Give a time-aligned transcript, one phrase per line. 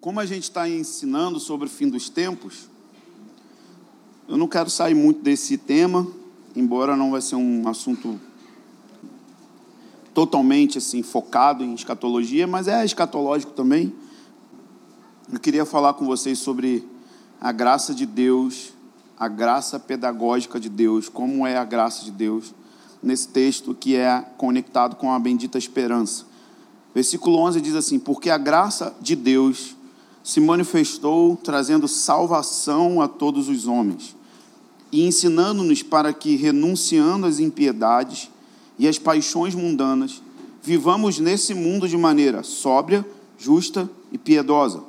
[0.00, 2.68] como a gente está ensinando sobre o fim dos tempos,
[4.26, 6.06] eu não quero sair muito desse tema,
[6.56, 8.18] embora não vai ser um assunto
[10.14, 13.92] totalmente assim focado em escatologia, mas é escatológico também.
[15.30, 16.86] Eu queria falar com vocês sobre
[17.38, 18.72] a graça de Deus,
[19.18, 22.54] a graça pedagógica de Deus, como é a graça de Deus
[23.02, 26.24] nesse texto que é conectado com a bendita esperança.
[26.94, 29.76] Versículo 11 diz assim: Porque a graça de Deus
[30.22, 34.14] se manifestou trazendo salvação a todos os homens
[34.92, 38.30] e ensinando-nos para que, renunciando às impiedades
[38.78, 40.22] e às paixões mundanas,
[40.62, 43.06] vivamos nesse mundo de maneira sóbria,
[43.38, 44.82] justa e piedosa,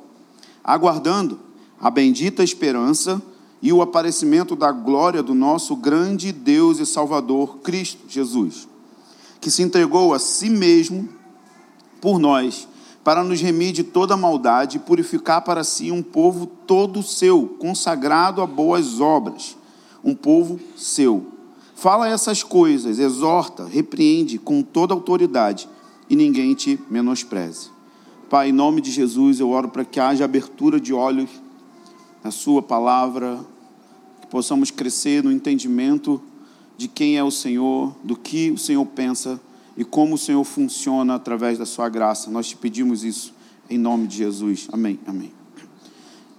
[0.62, 1.38] aguardando
[1.80, 3.22] a bendita esperança
[3.60, 8.68] e o aparecimento da glória do nosso grande Deus e Salvador, Cristo Jesus,
[9.40, 11.08] que se entregou a si mesmo
[12.00, 12.66] por nós
[13.04, 18.40] para nos remir de toda maldade e purificar para si um povo todo seu, consagrado
[18.40, 19.56] a boas obras,
[20.04, 21.26] um povo seu.
[21.74, 25.68] Fala essas coisas, exorta, repreende com toda autoridade
[26.08, 27.70] e ninguém te menospreze.
[28.30, 31.28] Pai, em nome de Jesus, eu oro para que haja abertura de olhos
[32.22, 33.40] na Sua palavra,
[34.20, 36.22] que possamos crescer no entendimento
[36.76, 39.40] de quem é o Senhor, do que o Senhor pensa
[39.76, 42.30] e como o Senhor funciona através da sua graça.
[42.30, 43.32] Nós te pedimos isso
[43.68, 44.68] em nome de Jesus.
[44.72, 44.98] Amém.
[45.06, 45.32] Amém.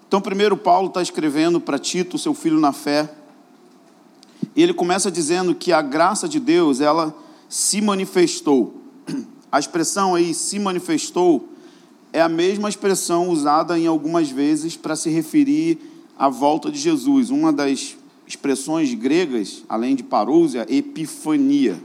[0.07, 3.11] Então, primeiro Paulo está escrevendo para Tito, seu filho na fé,
[4.55, 7.15] e ele começa dizendo que a graça de Deus, ela
[7.49, 8.81] se manifestou.
[9.51, 11.49] A expressão aí, se manifestou,
[12.11, 15.79] é a mesma expressão usada em algumas vezes para se referir
[16.17, 17.31] à volta de Jesus.
[17.31, 17.95] Uma das
[18.27, 21.79] expressões gregas, além de parousia, epifania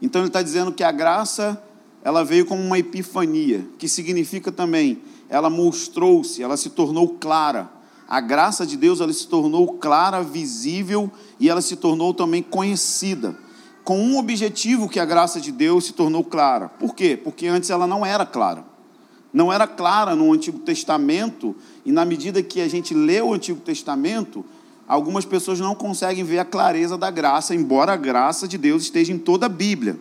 [0.00, 1.62] então ele está dizendo que a graça
[2.02, 7.70] ela veio como uma epifania, que significa também ela mostrou-se, ela se tornou clara.
[8.08, 13.36] A graça de Deus ela se tornou clara, visível e ela se tornou também conhecida.
[13.84, 16.68] Com um objetivo que a graça de Deus se tornou clara.
[16.68, 17.20] Por quê?
[17.22, 18.64] Porque antes ela não era clara.
[19.32, 21.54] Não era clara no Antigo Testamento,
[21.84, 24.42] e na medida que a gente lê o Antigo Testamento,
[24.88, 29.12] algumas pessoas não conseguem ver a clareza da graça, embora a graça de Deus esteja
[29.12, 30.00] em toda a Bíblia.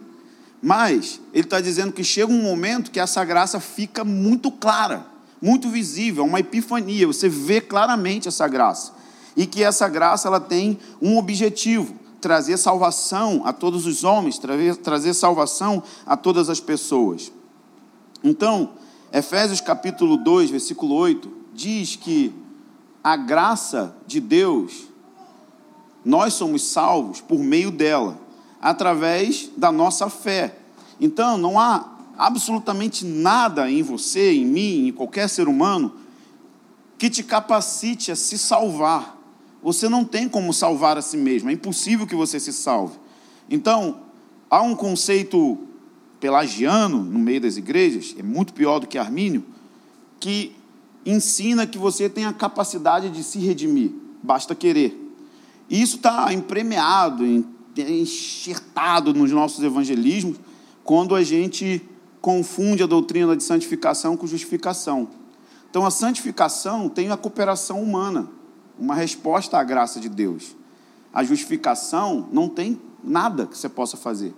[0.61, 5.05] Mas ele está dizendo que chega um momento que essa graça fica muito clara,
[5.41, 7.05] muito visível, uma epifania.
[7.05, 8.93] Você vê claramente essa graça
[9.35, 14.77] e que essa graça ela tem um objetivo: trazer salvação a todos os homens, trazer,
[14.77, 17.31] trazer salvação a todas as pessoas.
[18.23, 18.71] Então,
[19.11, 22.33] Efésios capítulo 2, versículo 8, diz que
[23.09, 24.89] a graça de Deus,
[26.03, 28.19] nós somos salvos por meio dela,
[28.61, 30.57] através da nossa fé.
[30.99, 35.93] Então, não há absolutamente nada em você, em mim, em qualquer ser humano,
[36.97, 39.17] que te capacite a se salvar.
[39.63, 42.99] Você não tem como salvar a si mesmo, é impossível que você se salve.
[43.49, 44.01] Então,
[44.49, 45.57] há um conceito
[46.19, 49.45] pelagiano no meio das igrejas, é muito pior do que armínio,
[50.19, 50.56] que
[51.11, 53.91] ensina que você tem a capacidade de se redimir,
[54.21, 55.07] basta querer.
[55.69, 57.23] E isso está empremeado,
[57.77, 60.37] enxertado nos nossos evangelismos,
[60.83, 61.81] quando a gente
[62.21, 65.09] confunde a doutrina de santificação com justificação.
[65.69, 68.29] Então, a santificação tem a cooperação humana,
[68.79, 70.55] uma resposta à graça de Deus.
[71.13, 74.33] A justificação não tem nada que você possa fazer.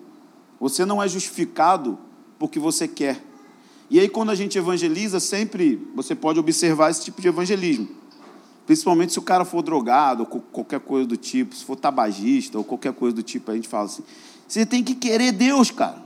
[0.60, 1.98] Você não é justificado
[2.38, 3.24] porque você quer.
[3.90, 7.88] E aí, quando a gente evangeliza, sempre você pode observar esse tipo de evangelismo.
[8.66, 12.64] Principalmente se o cara for drogado, ou qualquer coisa do tipo, se for tabagista, ou
[12.64, 14.04] qualquer coisa do tipo, a gente fala assim:
[14.48, 16.04] você tem que querer Deus, cara.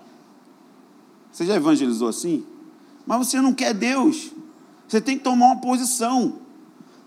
[1.32, 2.46] Você já evangelizou assim?
[3.06, 4.32] Mas você não quer Deus.
[4.88, 6.40] Você tem que tomar uma posição.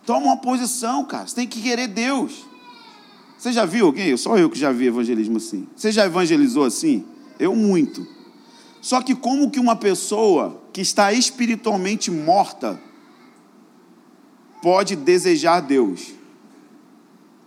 [0.05, 1.27] Toma uma posição, cara.
[1.27, 2.45] Você tem que querer Deus.
[3.39, 4.17] Você já viu alguém?
[4.17, 5.67] Só eu que já vi evangelismo assim.
[5.75, 7.05] Você já evangelizou assim?
[7.39, 8.07] Eu muito.
[8.81, 12.79] Só que como que uma pessoa que está espiritualmente morta
[14.61, 16.13] pode desejar Deus?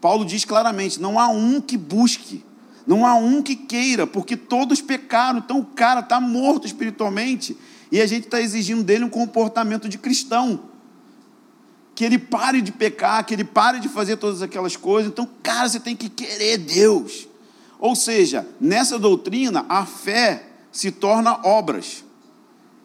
[0.01, 2.44] Paulo diz claramente: não há um que busque,
[2.88, 5.38] não há um que queira, porque todos pecaram.
[5.38, 7.56] Então o cara está morto espiritualmente
[7.92, 10.62] e a gente está exigindo dele um comportamento de cristão.
[11.94, 15.12] Que ele pare de pecar, que ele pare de fazer todas aquelas coisas.
[15.12, 17.27] Então, cara, você tem que querer Deus.
[17.77, 22.08] Ou seja, nessa doutrina, a fé se torna obras.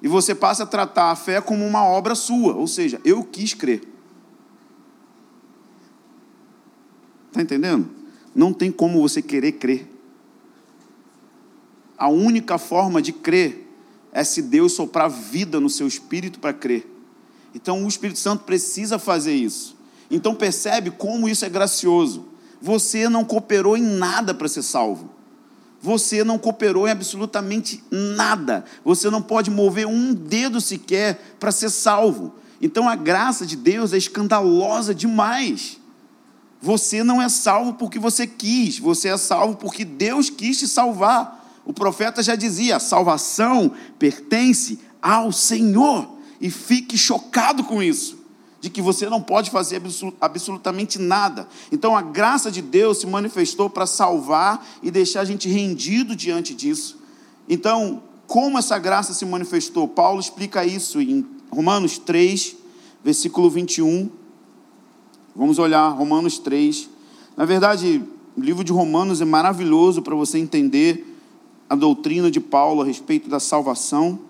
[0.05, 3.55] E você passa a tratar a fé como uma obra sua, ou seja, eu quis
[3.55, 3.83] crer.
[7.29, 7.89] Está entendendo?
[8.35, 9.91] Não tem como você querer crer.
[11.97, 13.67] A única forma de crer
[14.13, 16.87] é se Deus soprar vida no seu espírito para crer.
[17.55, 19.75] Então o Espírito Santo precisa fazer isso.
[20.11, 22.27] Então percebe como isso é gracioso.
[22.61, 25.09] Você não cooperou em nada para ser salvo.
[25.85, 28.65] Você não cooperou em absolutamente nada.
[28.83, 32.37] Você não pode mover um dedo sequer para ser salvo.
[32.59, 35.79] Então a graça de Deus é escandalosa demais.
[36.59, 41.61] Você não é salvo porque você quis, você é salvo porque Deus quis te salvar.
[41.67, 46.17] O profeta já dizia: salvação pertence ao Senhor.
[46.41, 48.24] E fique chocado com isso
[48.65, 49.79] de que você não pode fazer
[50.19, 51.47] absolutamente nada.
[51.71, 56.55] Então a graça de Deus se manifestou para salvar e deixar a gente rendido diante
[56.55, 56.97] disso.
[57.47, 59.87] Então, como essa graça se manifestou?
[59.87, 62.57] Paulo explica isso em Romanos 3,
[63.05, 64.09] versículo 21.
[65.37, 66.89] Vamos olhar Romanos 3.
[67.37, 68.03] Na verdade,
[68.35, 71.07] o livro de Romanos é maravilhoso para você entender
[71.69, 74.21] a doutrina de Paulo a respeito da salvação.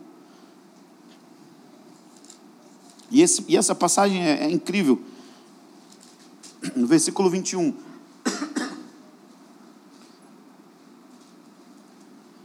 [3.15, 5.01] E, esse, e essa passagem é, é incrível.
[6.75, 7.73] No versículo 21.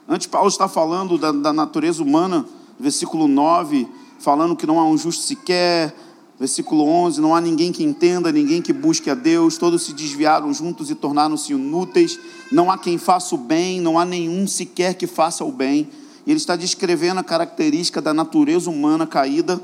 [0.07, 2.45] Antes, Paulo está falando da, da natureza humana,
[2.79, 3.87] versículo 9,
[4.19, 5.95] falando que não há um justo sequer.
[6.39, 10.53] Versículo 11: Não há ninguém que entenda, ninguém que busque a Deus, todos se desviaram
[10.53, 12.19] juntos e tornaram-se inúteis.
[12.51, 15.89] Não há quem faça o bem, não há nenhum sequer que faça o bem.
[16.27, 19.59] E ele está descrevendo a característica da natureza humana caída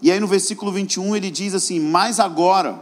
[0.00, 2.80] e aí no versículo 21 ele diz assim: Mas agora,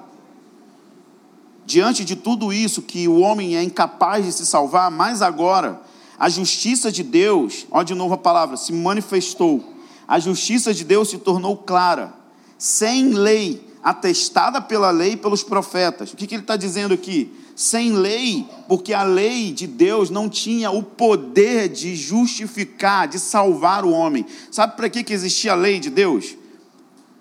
[1.64, 5.80] diante de tudo isso que o homem é incapaz de se salvar, mas agora,
[6.18, 9.74] a justiça de Deus, olha de novo a palavra, se manifestou.
[10.06, 12.14] A justiça de Deus se tornou clara,
[12.56, 16.12] sem lei, atestada pela lei e pelos profetas.
[16.12, 17.32] O que, que ele está dizendo aqui?
[17.56, 23.84] Sem lei, porque a lei de Deus não tinha o poder de justificar, de salvar
[23.84, 24.26] o homem.
[24.50, 26.36] Sabe para que, que existia a lei de Deus?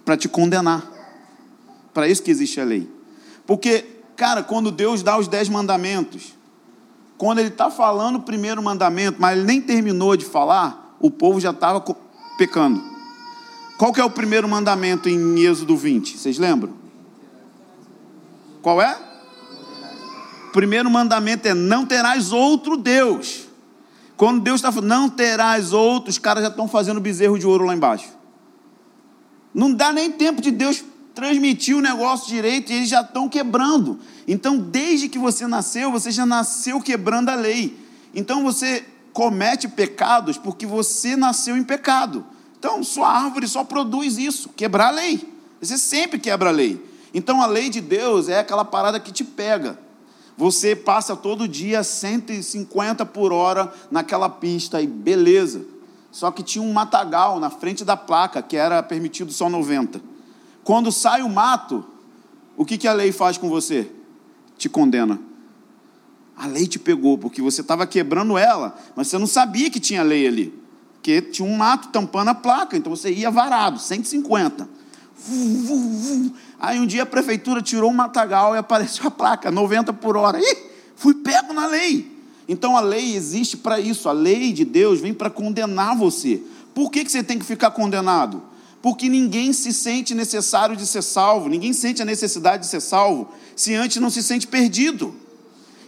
[0.05, 0.83] Para te condenar.
[1.93, 2.87] Para isso que existe a lei.
[3.45, 3.85] Porque,
[4.15, 6.35] cara, quando Deus dá os dez mandamentos,
[7.17, 11.39] quando ele está falando o primeiro mandamento, mas ele nem terminou de falar, o povo
[11.39, 11.83] já estava
[12.37, 12.83] pecando.
[13.77, 16.17] Qual que é o primeiro mandamento em Êxodo 20?
[16.17, 16.73] Vocês lembram?
[18.61, 18.97] Qual é?
[20.49, 23.45] O primeiro mandamento é não terás outro Deus.
[24.15, 27.65] Quando Deus está falando, não terás outro, os caras já estão fazendo bezerro de ouro
[27.65, 28.07] lá embaixo.
[29.55, 30.83] Não dá nem tempo de Deus
[31.15, 33.97] transmitir o negócio direito e eles já estão quebrando.
[34.27, 37.79] Então, desde que você nasceu, você já nasceu quebrando a lei.
[38.13, 42.25] Então, você comete pecados porque você nasceu em pecado.
[42.59, 45.25] Então, sua árvore só produz isso, quebrar a lei.
[45.61, 46.83] Você sempre quebra a lei.
[47.13, 49.79] Então, a lei de Deus é aquela parada que te pega.
[50.37, 55.74] Você passa todo dia 150 por hora naquela pista e beleza.
[56.15, 59.99] Só que tinha um matagal na frente da placa, que era permitido só 90.
[60.63, 61.83] Quando sai o mato,
[62.55, 63.91] o que, que a lei faz com você?
[64.57, 65.19] Te condena.
[66.37, 70.01] A lei te pegou, porque você estava quebrando ela, mas você não sabia que tinha
[70.03, 70.57] lei ali.
[70.93, 74.69] Porque tinha um mato tampando a placa, então você ia varado, 150.
[76.57, 80.39] Aí um dia a prefeitura tirou um matagal e apareceu a placa, 90 por hora.
[80.39, 80.57] Ih,
[80.95, 82.14] fui pego na lei.
[82.47, 86.41] Então a lei existe para isso, a lei de Deus vem para condenar você.
[86.73, 88.41] Por que, que você tem que ficar condenado?
[88.81, 93.29] Porque ninguém se sente necessário de ser salvo, ninguém sente a necessidade de ser salvo,
[93.55, 95.15] se antes não se sente perdido.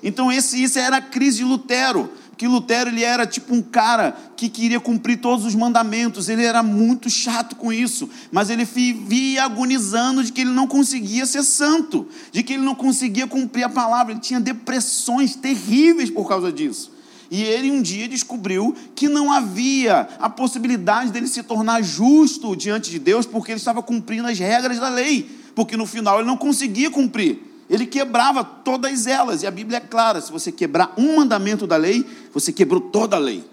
[0.02, 4.16] Então esse, isso era a crise de Lutero que Lutero ele era tipo um cara
[4.36, 9.44] que queria cumprir todos os mandamentos, ele era muito chato com isso, mas ele vivia
[9.44, 13.70] agonizando de que ele não conseguia ser santo, de que ele não conseguia cumprir a
[13.70, 16.96] palavra, ele tinha depressões terríveis por causa disso.
[17.30, 22.90] E ele um dia descobriu que não havia a possibilidade dele se tornar justo diante
[22.90, 26.38] de Deus, porque ele estava cumprindo as regras da lei, porque no final ele não
[26.38, 27.57] conseguia cumprir.
[27.70, 31.76] Ele quebrava todas elas, e a Bíblia é clara: se você quebrar um mandamento da
[31.76, 33.44] lei, você quebrou toda a lei.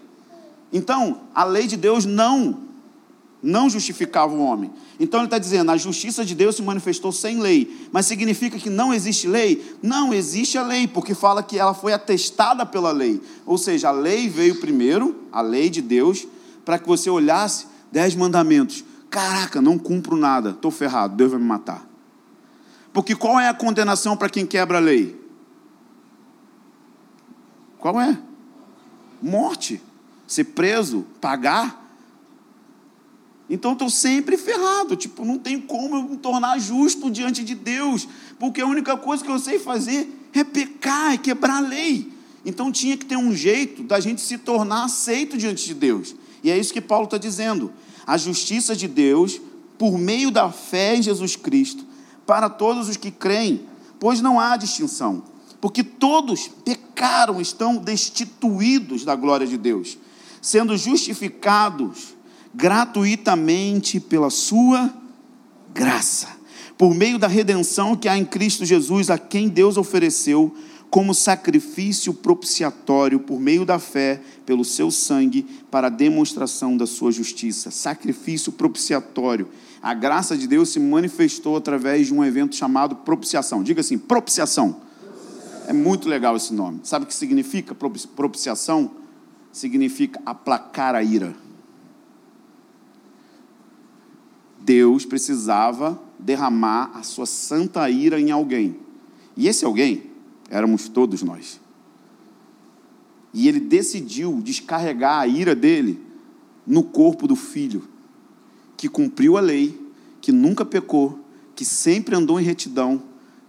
[0.71, 2.59] Então, a lei de Deus não,
[3.41, 4.71] não justificava o homem.
[4.99, 7.87] Então ele está dizendo: a justiça de Deus se manifestou sem lei.
[7.91, 9.75] Mas significa que não existe lei?
[9.81, 13.21] Não existe a lei, porque fala que ela foi atestada pela lei.
[13.45, 16.27] Ou seja, a lei veio primeiro, a lei de Deus,
[16.63, 18.83] para que você olhasse dez mandamentos.
[19.09, 21.94] Caraca, não cumpro nada, estou ferrado, Deus vai me matar.
[22.95, 25.19] Porque qual é a condenação para quem quebra a lei?
[27.77, 28.17] Qual é?
[29.21, 29.81] Morte.
[30.25, 31.93] Ser preso, pagar.
[33.49, 34.95] Então estou sempre ferrado.
[34.95, 38.07] Tipo, não tem como eu me tornar justo diante de Deus.
[38.39, 42.13] Porque a única coisa que eu sei fazer é pecar, é quebrar a lei.
[42.45, 46.15] Então tinha que ter um jeito da gente se tornar aceito diante de Deus.
[46.41, 47.73] E é isso que Paulo está dizendo.
[48.07, 49.41] A justiça de Deus
[49.77, 51.84] por meio da fé em Jesus Cristo,
[52.25, 53.65] para todos os que creem,
[53.99, 55.23] pois não há distinção,
[55.61, 59.97] porque todos pecaram, estão destituídos da glória de Deus,
[60.41, 62.15] sendo justificados
[62.53, 64.93] gratuitamente pela sua
[65.73, 66.29] graça,
[66.77, 70.55] por meio da redenção que há em Cristo Jesus, a quem Deus ofereceu
[70.89, 77.11] como sacrifício propiciatório por meio da fé, pelo seu sangue, para a demonstração da sua
[77.11, 77.69] justiça.
[77.69, 79.49] Sacrifício propiciatório.
[79.85, 83.61] A graça de Deus se manifestou através de um evento chamado propiciação.
[83.61, 84.81] Diga assim: propiciação.
[85.67, 86.79] É muito legal esse nome.
[86.81, 88.89] Sabe o que significa propiciação?
[89.51, 91.35] Significa aplacar a ira.
[94.59, 98.79] Deus precisava derramar a sua santa ira em alguém.
[99.37, 100.09] E esse alguém
[100.49, 101.61] éramos todos nós.
[103.31, 106.03] E ele decidiu descarregar a ira dele
[106.65, 107.93] no corpo do filho,
[108.77, 109.79] que cumpriu a lei,
[110.21, 111.19] que nunca pecou,
[111.55, 113.01] que sempre andou em retidão.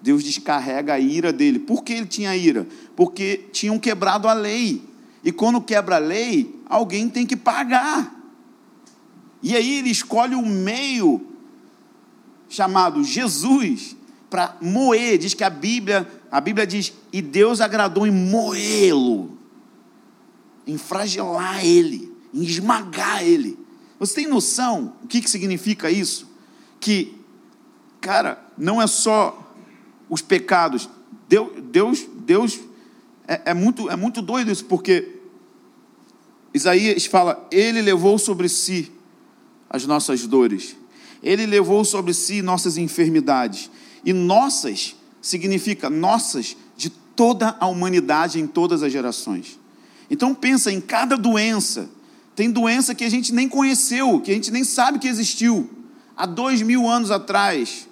[0.02, 1.58] Deus descarrega a ira dele.
[1.58, 2.66] Por que ele tinha ira?
[2.94, 4.82] Porque tinham quebrado a lei.
[5.24, 8.14] E quando quebra a lei, alguém tem que pagar.
[9.42, 11.26] E aí ele escolhe o meio
[12.48, 13.96] chamado Jesus
[14.30, 15.18] para moer.
[15.18, 19.38] Diz que a Bíblia a Bíblia diz: e Deus agradou em moê-lo,
[20.66, 23.58] em fragelar ele, em esmagar ele.
[23.98, 26.28] Você tem noção o que, que significa isso?
[26.78, 27.18] Que,
[28.00, 29.54] cara, não é só
[30.08, 30.88] os pecados.
[31.28, 32.60] Deus, Deus, Deus
[33.26, 35.16] é, é, muito, é muito doido isso, porque
[36.54, 38.92] Isaías fala: Ele levou sobre si
[39.68, 40.76] as nossas dores,
[41.22, 43.70] Ele levou sobre si nossas enfermidades,
[44.04, 49.58] e nossas significa nossas de toda a humanidade em todas as gerações.
[50.08, 51.88] Então pensa em cada doença.
[52.36, 55.68] Tem doença que a gente nem conheceu, que a gente nem sabe que existiu
[56.16, 57.88] há dois mil anos atrás,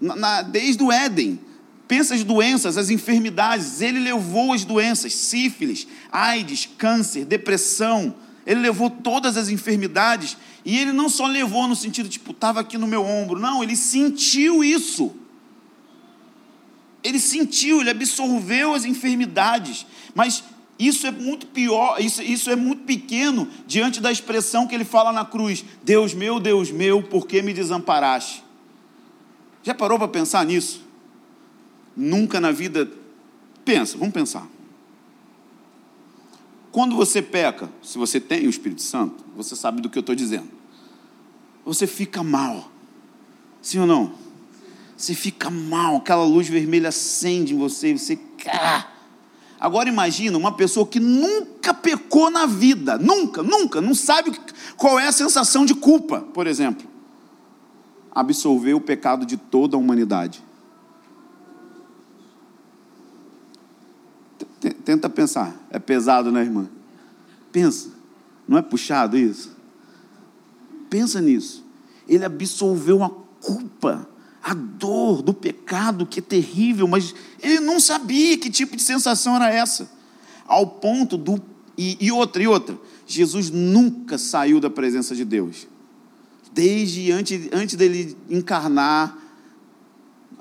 [0.00, 1.38] na, na, desde o Éden.
[1.86, 3.80] Pensa as doenças, as enfermidades.
[3.80, 8.14] Ele levou as doenças: sífilis, AIDS, câncer, depressão.
[8.44, 10.36] Ele levou todas as enfermidades.
[10.64, 13.38] E ele não só levou no sentido, tipo, estava aqui no meu ombro.
[13.38, 15.14] Não, ele sentiu isso
[17.06, 20.42] ele sentiu, ele absorveu as enfermidades, mas
[20.78, 25.12] isso é muito pior, isso, isso é muito pequeno diante da expressão que ele fala
[25.12, 28.44] na cruz: Deus meu, Deus meu, por que me desamparaste?
[29.62, 30.84] Já parou para pensar nisso?
[31.96, 32.90] Nunca na vida.
[33.64, 34.46] Pensa, vamos pensar.
[36.70, 40.14] Quando você peca, se você tem o Espírito Santo, você sabe do que eu estou
[40.14, 40.48] dizendo.
[41.64, 42.70] Você fica mal.
[43.62, 44.26] Sim ou não?
[44.96, 48.18] você fica mal, aquela luz vermelha acende em você, você.
[48.46, 48.86] Ah.
[49.58, 54.38] Agora imagina uma pessoa que nunca pecou na vida, nunca, nunca, não sabe
[54.76, 56.86] qual é a sensação de culpa, por exemplo.
[58.12, 60.44] Absolver o pecado de toda a humanidade.
[64.84, 66.68] Tenta pensar, é pesado, né, irmã?
[67.50, 67.90] Pensa,
[68.46, 69.56] não é puxado isso?
[70.90, 71.64] Pensa nisso.
[72.06, 73.10] Ele absolveu a
[73.40, 74.06] culpa
[74.46, 77.12] a dor do pecado que é terrível, mas
[77.42, 79.90] ele não sabia que tipo de sensação era essa.
[80.46, 81.42] Ao ponto do.
[81.76, 82.78] E, e outra, e outra.
[83.08, 85.66] Jesus nunca saiu da presença de Deus.
[86.52, 89.18] Desde antes, antes dele encarnar,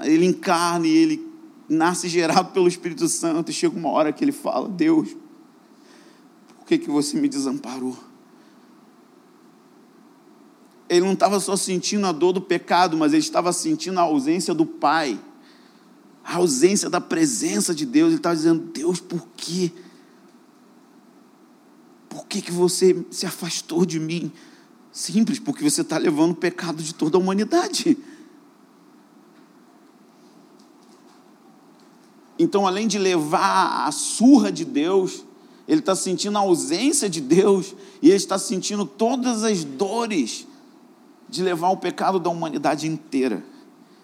[0.01, 1.27] ele encarna e ele
[1.67, 5.17] nasce gerado pelo Espírito Santo, e chega uma hora que ele fala: Deus,
[6.59, 7.97] por que, que você me desamparou?
[10.95, 14.53] Ele não estava só sentindo a dor do pecado, mas ele estava sentindo a ausência
[14.53, 15.19] do Pai,
[16.23, 18.09] a ausência da presença de Deus.
[18.09, 19.71] Ele estava dizendo: Deus, por quê?
[22.09, 24.31] Por que, que você se afastou de mim?
[24.91, 27.97] Simples, porque você está levando o pecado de toda a humanidade.
[32.39, 35.25] Então, além de levar a surra de Deus,
[35.67, 40.47] ele está sentindo a ausência de Deus e ele está sentindo todas as dores
[41.29, 43.43] de levar o pecado da humanidade inteira.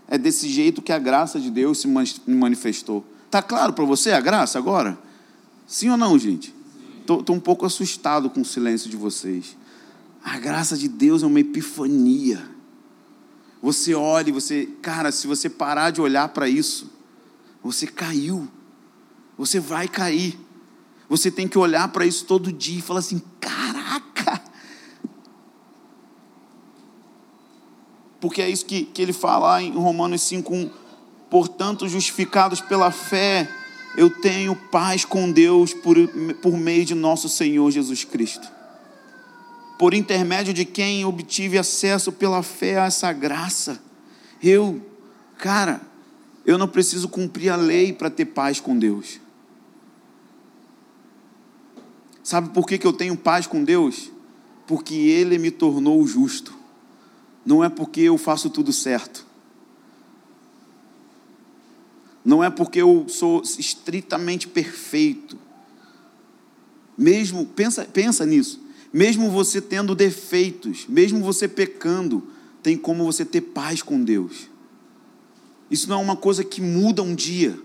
[0.07, 1.87] É desse jeito que a graça de Deus se
[2.27, 3.05] manifestou.
[3.25, 4.97] Está claro para você a graça agora?
[5.65, 6.53] Sim ou não, gente?
[6.99, 9.55] Estou um pouco assustado com o silêncio de vocês.
[10.23, 12.45] A graça de Deus é uma epifania.
[13.61, 16.91] Você olha e você, cara, se você parar de olhar para isso,
[17.63, 18.47] você caiu.
[19.37, 20.37] Você vai cair.
[21.09, 23.70] Você tem que olhar para isso todo dia e falar assim: caraca,
[28.21, 30.69] porque é isso que, que ele fala em Romanos 5,1.
[31.29, 33.49] Portanto, justificados pela fé,
[33.97, 35.95] eu tenho paz com Deus por,
[36.41, 38.47] por meio de nosso Senhor Jesus Cristo.
[39.79, 43.81] por intermédio de quem obtive acesso pela fé a essa graça.
[44.41, 44.79] Eu,
[45.39, 45.81] cara,
[46.45, 49.19] eu não preciso cumprir a lei para ter paz com Deus.
[52.23, 54.11] Sabe por que, que eu tenho paz com Deus?
[54.67, 56.60] Porque Ele me tornou justo.
[57.45, 59.25] Não é porque eu faço tudo certo.
[62.23, 65.37] Não é porque eu sou estritamente perfeito.
[66.97, 68.61] Mesmo, pensa, pensa nisso.
[68.93, 72.27] Mesmo você tendo defeitos, mesmo você pecando,
[72.61, 74.49] tem como você ter paz com Deus.
[75.69, 77.57] Isso não é uma coisa que muda um dia.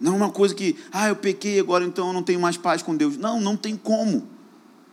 [0.00, 2.82] Não é uma coisa que, ah, eu pequei agora, então eu não tenho mais paz
[2.82, 3.16] com Deus.
[3.16, 4.35] Não, não tem como.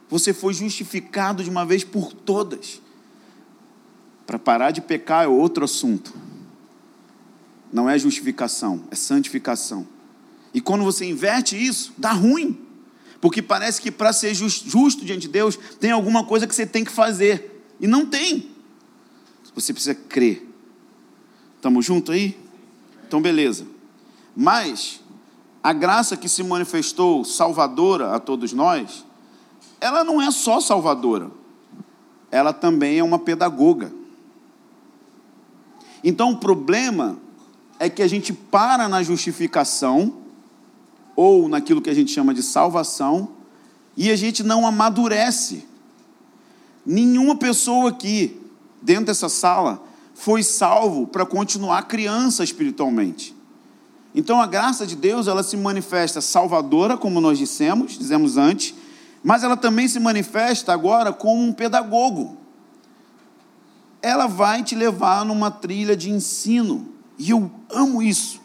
[0.10, 2.82] Você foi justificado de uma vez por todas.
[4.26, 6.14] Para parar de pecar é outro assunto.
[7.72, 9.88] Não é justificação, é santificação.
[10.54, 12.60] E quando você inverte isso, dá ruim.
[13.20, 16.84] Porque parece que para ser justo diante de Deus, tem alguma coisa que você tem
[16.84, 17.66] que fazer.
[17.80, 18.52] E não tem.
[19.56, 20.48] Você precisa crer.
[21.56, 22.38] Estamos juntos aí?
[23.08, 23.66] Então, beleza.
[24.36, 25.00] Mas
[25.64, 29.06] a graça que se manifestou salvadora a todos nós,
[29.84, 31.30] ela não é só salvadora,
[32.32, 33.92] ela também é uma pedagoga.
[36.02, 37.18] Então o problema
[37.78, 40.14] é que a gente para na justificação,
[41.18, 43.30] ou naquilo que a gente chama de salvação,
[43.98, 45.68] e a gente não amadurece.
[46.86, 48.42] Nenhuma pessoa aqui,
[48.82, 49.84] dentro dessa sala,
[50.16, 53.36] foi salvo para continuar criança espiritualmente.
[54.16, 58.74] Então a graça de Deus, ela se manifesta salvadora, como nós dissemos, dizemos antes,
[59.24, 62.38] mas ela também se manifesta agora como um pedagogo.
[64.02, 68.42] Ela vai te levar numa trilha de ensino, e eu amo isso.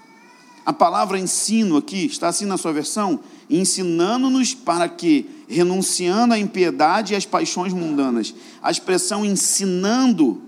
[0.65, 7.15] A palavra ensino aqui está assim na sua versão, ensinando-nos para que, renunciando à impiedade
[7.15, 8.35] e às paixões mundanas.
[8.63, 10.43] A expressão ensinando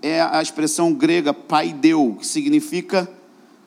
[0.00, 3.10] é a expressão grega paideu, que significa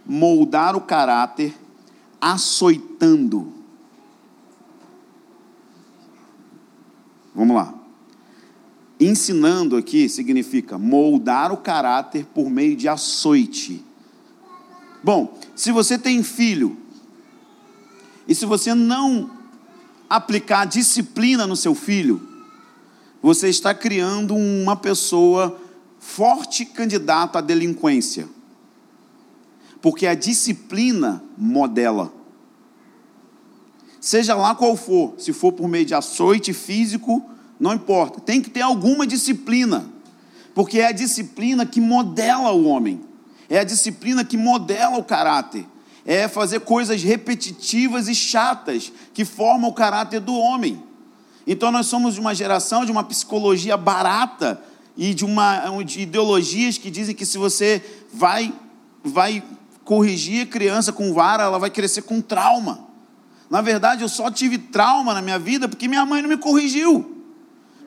[0.06, 1.54] moldar o caráter
[2.22, 3.59] açoitando.
[7.40, 7.74] Vamos lá.
[9.00, 13.82] Ensinando aqui significa moldar o caráter por meio de açoite.
[15.02, 16.76] Bom, se você tem filho,
[18.28, 19.32] e se você não
[20.10, 22.22] aplicar disciplina no seu filho,
[23.22, 25.58] você está criando uma pessoa
[25.98, 28.28] forte candidata à delinquência
[29.82, 32.19] porque a disciplina modela.
[34.00, 37.24] Seja lá qual for, se for por meio de açoite físico,
[37.60, 39.86] não importa, tem que ter alguma disciplina,
[40.56, 43.02] porque é a disciplina que modela o homem,
[43.50, 45.66] é a disciplina que modela o caráter,
[46.06, 50.82] é fazer coisas repetitivas e chatas que formam o caráter do homem.
[51.46, 54.62] Então nós somos de uma geração de uma psicologia barata
[54.96, 57.84] e de uma de ideologias que dizem que se você
[58.14, 58.54] vai
[59.04, 59.44] vai
[59.84, 62.89] corrigir a criança com vara, ela vai crescer com trauma.
[63.50, 67.24] Na verdade, eu só tive trauma na minha vida porque minha mãe não me corrigiu.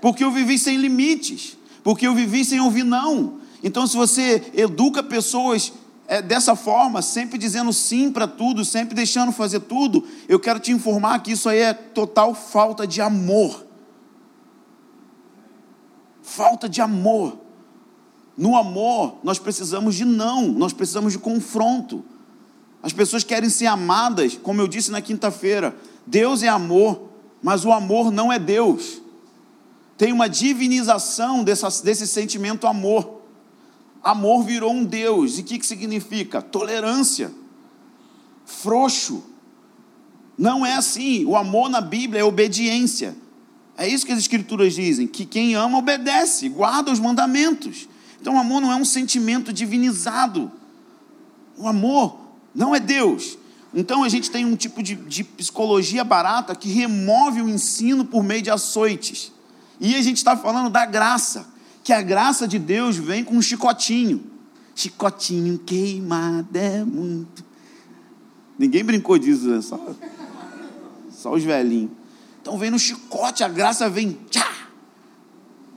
[0.00, 1.56] Porque eu vivi sem limites.
[1.84, 3.40] Porque eu vivi sem ouvir não.
[3.62, 5.72] Então, se você educa pessoas
[6.08, 10.72] é, dessa forma, sempre dizendo sim para tudo, sempre deixando fazer tudo, eu quero te
[10.72, 13.64] informar que isso aí é total falta de amor.
[16.22, 17.38] Falta de amor.
[18.36, 22.04] No amor, nós precisamos de não, nós precisamos de confronto.
[22.82, 25.74] As pessoas querem ser amadas, como eu disse na quinta-feira.
[26.04, 29.00] Deus é amor, mas o amor não é Deus.
[29.96, 33.22] Tem uma divinização dessa, desse sentimento amor.
[34.02, 35.38] Amor virou um Deus.
[35.38, 36.42] E o que, que significa?
[36.42, 37.32] Tolerância.
[38.44, 39.22] Frouxo.
[40.36, 41.24] Não é assim.
[41.24, 43.14] O amor na Bíblia é obediência.
[43.76, 47.88] É isso que as Escrituras dizem: que quem ama obedece, guarda os mandamentos.
[48.20, 50.50] Então, o amor não é um sentimento divinizado.
[51.56, 52.21] O amor
[52.54, 53.38] não é Deus.
[53.74, 58.22] Então, a gente tem um tipo de, de psicologia barata que remove o ensino por
[58.22, 59.32] meio de açoites.
[59.80, 61.46] E a gente está falando da graça,
[61.82, 64.22] que a graça de Deus vem com um chicotinho.
[64.74, 67.44] Chicotinho queimado é muito.
[68.58, 69.60] Ninguém brincou disso, né?
[69.60, 69.80] Só,
[71.10, 71.90] só os velhinhos.
[72.40, 74.18] Então vem no chicote, a graça vem.
[74.30, 74.68] Tchá!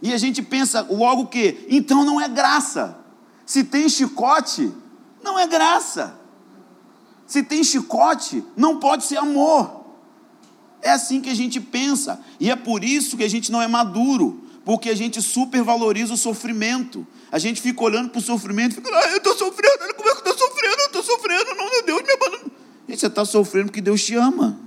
[0.01, 2.97] E a gente pensa logo que, então não é graça.
[3.45, 4.71] Se tem chicote,
[5.23, 6.19] não é graça.
[7.25, 9.85] Se tem chicote, não pode ser amor.
[10.81, 13.67] É assim que a gente pensa, e é por isso que a gente não é
[13.67, 17.05] maduro, porque a gente supervaloriza o sofrimento.
[17.31, 20.09] A gente fica olhando para o sofrimento e fica, ah, eu estou sofrendo, olha como
[20.09, 22.51] é que eu estou sofrendo, eu estou sofrendo, não, meu Deus me abandone".
[22.88, 24.59] Gente, você está sofrendo porque Deus te ama.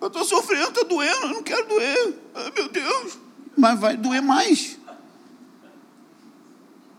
[0.00, 2.14] Eu estou sofrendo, estou doendo, eu não quero doer.
[2.34, 3.18] Ai, meu Deus.
[3.56, 4.77] Mas vai doer mais.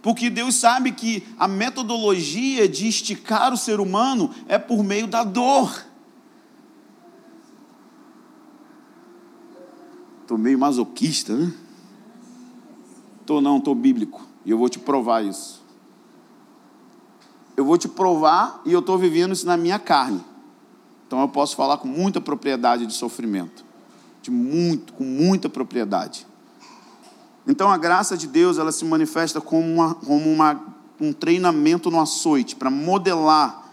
[0.02, 5.24] Porque Deus sabe que a metodologia de esticar o ser humano é por meio da
[5.24, 5.86] dor.
[10.22, 11.54] Estou meio masoquista, né?
[13.20, 14.26] Estou não, estou bíblico.
[14.46, 15.62] E eu vou te provar isso.
[17.58, 20.24] Eu vou te provar e eu estou vivendo isso na minha carne.
[21.06, 23.66] Então eu posso falar com muita propriedade de sofrimento.
[24.22, 26.26] De muito, com muita propriedade.
[27.50, 30.62] Então a graça de Deus ela se manifesta como, uma, como uma,
[31.02, 33.64] um treinamento no açoite, para modelar.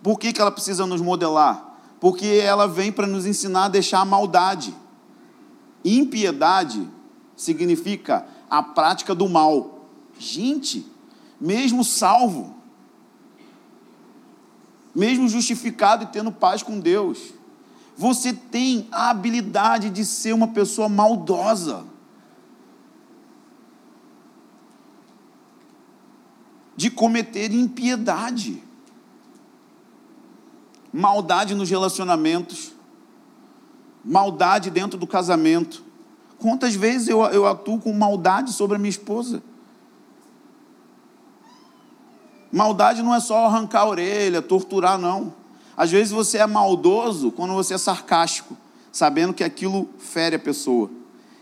[0.00, 1.76] Por que, que ela precisa nos modelar?
[1.98, 4.72] Porque ela vem para nos ensinar a deixar a maldade.
[5.84, 6.88] Impiedade
[7.36, 9.88] significa a prática do mal.
[10.16, 10.86] Gente,
[11.40, 12.54] mesmo salvo,
[14.94, 17.34] mesmo justificado e tendo paz com Deus,
[17.96, 21.95] você tem a habilidade de ser uma pessoa maldosa.
[26.76, 28.62] De cometer impiedade,
[30.92, 32.72] maldade nos relacionamentos,
[34.04, 35.82] maldade dentro do casamento.
[36.38, 39.42] Quantas vezes eu, eu atuo com maldade sobre a minha esposa?
[42.52, 45.32] Maldade não é só arrancar a orelha, torturar, não.
[45.76, 48.56] Às vezes você é maldoso quando você é sarcástico,
[48.92, 50.90] sabendo que aquilo fere a pessoa.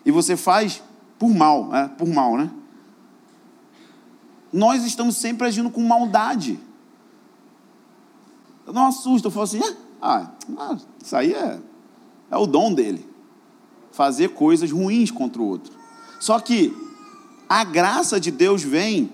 [0.04, 0.82] E você faz
[1.18, 2.50] por mal, é, por mal, né?
[4.54, 6.60] Nós estamos sempre agindo com maldade.
[8.64, 9.60] Eu não assusto, eu falo assim,
[10.00, 11.58] ah, ah, isso aí é,
[12.30, 13.04] é o dom dele.
[13.90, 15.72] Fazer coisas ruins contra o outro.
[16.20, 16.72] Só que
[17.48, 19.10] a graça de Deus vem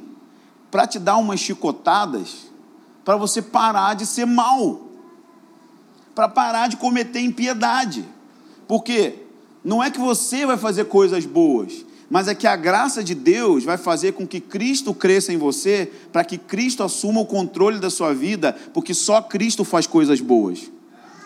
[0.71, 2.51] para te dar umas chicotadas
[3.03, 4.79] para você parar de ser mal.
[6.15, 8.07] Para parar de cometer impiedade.
[8.69, 9.25] Porque
[9.65, 13.63] não é que você vai fazer coisas boas, mas é que a graça de Deus
[13.63, 17.89] vai fazer com que Cristo cresça em você, para que Cristo assuma o controle da
[17.89, 20.69] sua vida, porque só Cristo faz coisas boas.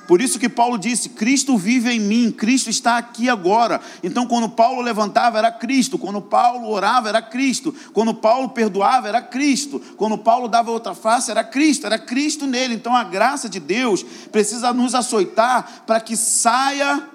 [0.07, 3.81] Por isso que Paulo disse: Cristo vive em mim, Cristo está aqui agora.
[4.03, 5.99] Então, quando Paulo levantava, era Cristo.
[5.99, 7.75] Quando Paulo orava, era Cristo.
[7.95, 9.81] Quando Paulo perdoava, era Cristo.
[9.97, 11.87] Quando Paulo dava outra face, era Cristo.
[11.87, 12.75] Era Cristo nele.
[12.75, 17.09] Então, a graça de Deus precisa nos açoitar para que saia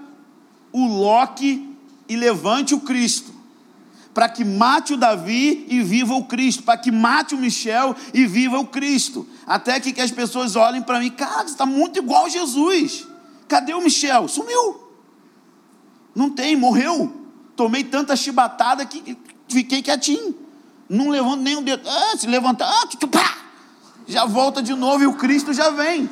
[0.73, 1.69] o Loki
[2.07, 3.38] e levante o Cristo
[4.13, 8.25] para que mate o Davi e viva o Cristo, para que mate o Michel e
[8.25, 9.27] viva o Cristo.
[9.45, 13.07] Até que, que as pessoas olhem para mim, cara, você está muito igual a Jesus.
[13.47, 14.27] Cadê o Michel?
[14.27, 14.89] Sumiu.
[16.13, 17.13] Não tem, morreu.
[17.55, 19.17] Tomei tanta chibatada que
[19.47, 20.35] fiquei quietinho.
[20.87, 21.87] Não levanto nem o dedo.
[21.87, 22.87] Ah, se levantar, ah,
[24.07, 26.09] já volta de novo e o Cristo já vem.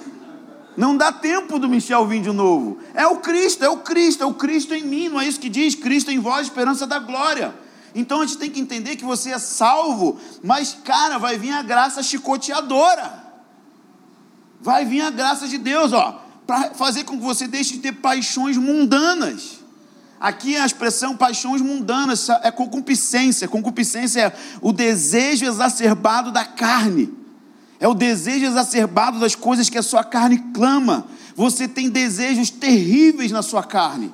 [0.78, 2.78] Não dá tempo do Michel vir de novo.
[2.94, 5.50] É o Cristo, é o Cristo, é o Cristo em mim, não é isso que
[5.50, 5.74] diz?
[5.74, 7.54] Cristo em vós, esperança da glória.
[7.98, 11.64] Então a gente tem que entender que você é salvo, mas, cara, vai vir a
[11.64, 13.26] graça chicoteadora.
[14.62, 17.94] Vai vir a graça de Deus, ó, para fazer com que você deixe de ter
[17.94, 19.62] paixões mundanas.
[20.20, 23.48] Aqui a expressão paixões mundanas é concupiscência.
[23.48, 27.12] Concupiscência é o desejo exacerbado da carne.
[27.80, 31.08] É o desejo exacerbado das coisas que a sua carne clama.
[31.36, 34.14] Você tem desejos terríveis na sua carne.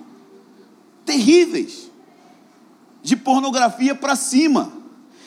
[1.06, 1.92] Terríveis
[3.04, 4.72] de pornografia para cima.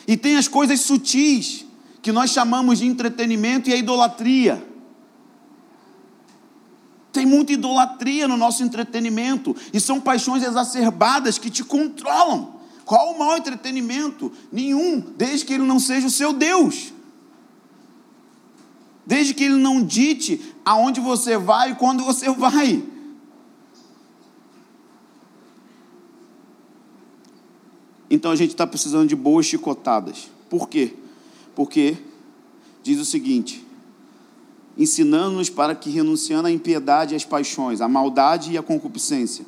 [0.07, 1.65] E tem as coisas sutis,
[2.01, 4.65] que nós chamamos de entretenimento e a idolatria.
[7.11, 12.57] Tem muita idolatria no nosso entretenimento, e são paixões exacerbadas que te controlam.
[12.85, 14.31] Qual o mau entretenimento?
[14.51, 16.93] Nenhum, desde que ele não seja o seu Deus.
[19.05, 22.83] Desde que ele não dite aonde você vai e quando você vai.
[28.09, 30.29] Então a gente está precisando de boas chicotadas.
[30.49, 30.93] Por quê?
[31.55, 31.97] Porque
[32.83, 33.65] diz o seguinte:
[34.77, 39.45] ensinando-nos para que, renunciando à impiedade e às paixões, à maldade e à concupiscência,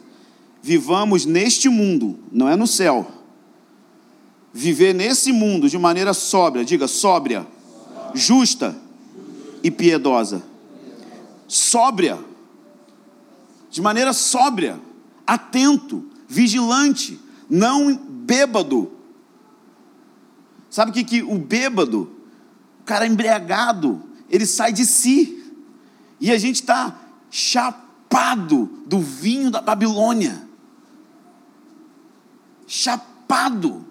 [0.62, 3.10] vivamos neste mundo, não é no céu.
[4.52, 7.46] Viver nesse mundo de maneira sóbria, diga sóbria,
[8.16, 8.76] justa
[9.64, 10.42] e piedosa.
[11.48, 12.18] Sóbria,
[13.70, 14.80] de maneira sóbria,
[15.26, 18.92] atento, vigilante, não bêbado.
[20.70, 22.12] Sabe o que, que o bêbado,
[22.82, 25.54] o cara embriagado, ele sai de si.
[26.22, 26.96] E a gente está
[27.32, 30.48] chapado do vinho da Babilônia.
[32.68, 33.86] Chapado.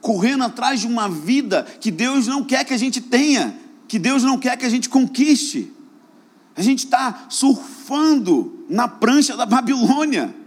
[0.00, 4.22] Correndo atrás de uma vida que Deus não quer que a gente tenha, que Deus
[4.22, 5.72] não quer que a gente conquiste.
[6.54, 10.43] A gente está surfando na prancha da Babilônia.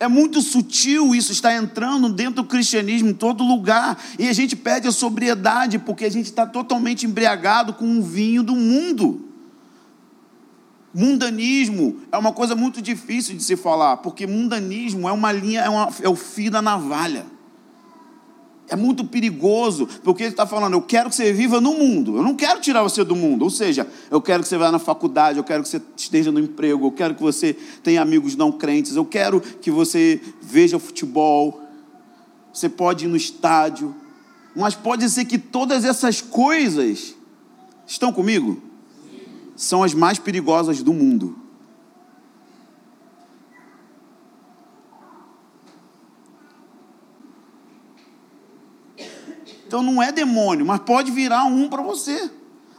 [0.00, 3.98] É muito sutil isso, está entrando dentro do cristianismo em todo lugar.
[4.18, 8.42] E a gente pede a sobriedade porque a gente está totalmente embriagado com o vinho
[8.42, 9.24] do mundo.
[10.94, 15.68] Mundanismo é uma coisa muito difícil de se falar, porque mundanismo é uma linha, é,
[15.68, 17.26] uma, é o fio da navalha.
[18.68, 22.22] É muito perigoso, porque ele está falando, eu quero que você viva no mundo, eu
[22.22, 23.42] não quero tirar você do mundo.
[23.42, 26.38] Ou seja, eu quero que você vá na faculdade, eu quero que você esteja no
[26.38, 31.62] emprego, eu quero que você tenha amigos não crentes, eu quero que você veja futebol,
[32.52, 33.94] você pode ir no estádio,
[34.54, 37.14] mas pode ser que todas essas coisas
[37.86, 38.60] estão comigo?
[39.56, 41.47] São as mais perigosas do mundo.
[49.68, 52.30] Então não é demônio, mas pode virar um para você.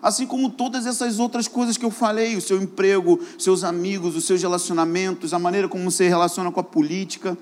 [0.01, 4.25] Assim como todas essas outras coisas que eu falei, o seu emprego, seus amigos, os
[4.25, 7.37] seus relacionamentos, a maneira como você relaciona com a política.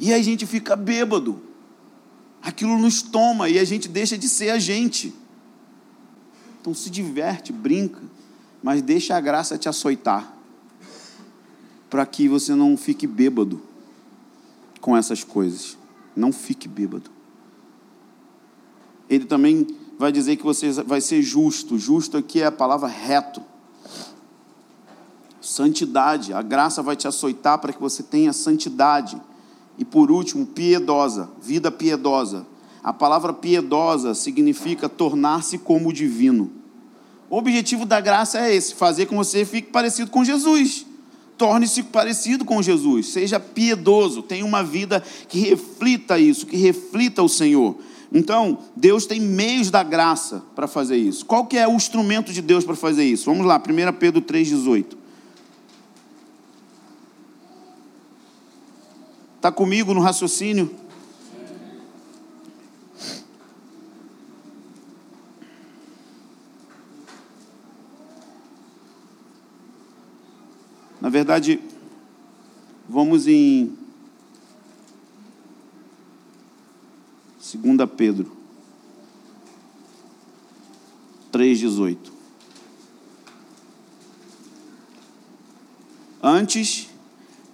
[0.00, 1.38] E a gente fica bêbado.
[2.40, 5.12] Aquilo nos toma e a gente deixa de ser a gente.
[6.62, 8.00] Então se diverte, brinca,
[8.62, 10.34] mas deixa a graça te açoitar.
[11.90, 13.60] Para que você não fique bêbado
[14.80, 15.76] com essas coisas.
[16.16, 17.11] Não fique bêbado
[19.14, 19.66] ele também
[19.98, 21.78] vai dizer que você vai ser justo.
[21.78, 23.42] Justo aqui é a palavra reto.
[25.38, 29.20] Santidade, a graça vai te açoitar para que você tenha santidade.
[29.76, 32.46] E por último, piedosa, vida piedosa.
[32.82, 36.50] A palavra piedosa significa tornar-se como o divino.
[37.28, 40.86] O objetivo da graça é esse: fazer com que você fique parecido com Jesus.
[41.36, 47.28] Torne-se parecido com Jesus, seja piedoso, tenha uma vida que reflita isso, que reflita o
[47.28, 47.76] Senhor.
[48.14, 51.24] Então, Deus tem meios da graça para fazer isso.
[51.24, 53.24] Qual que é o instrumento de Deus para fazer isso?
[53.24, 54.98] Vamos lá, 1 Pedro 3,18.
[59.36, 60.70] Está comigo no raciocínio?
[71.00, 71.58] Na verdade,
[72.88, 73.81] vamos em
[77.58, 78.42] 2 Pedro
[81.32, 81.96] 3,18.
[86.22, 86.88] Antes,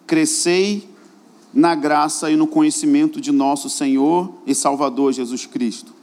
[0.07, 0.89] crescei
[1.55, 5.95] na graça e no conhecimento de nosso Senhor e Salvador Jesus Cristo.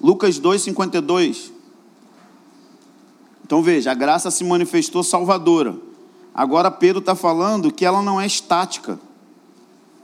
[0.00, 1.50] Lucas 2,52.
[3.44, 5.76] Então veja, a graça se manifestou salvadora.
[6.34, 9.00] Agora Pedro está falando que ela não é estática.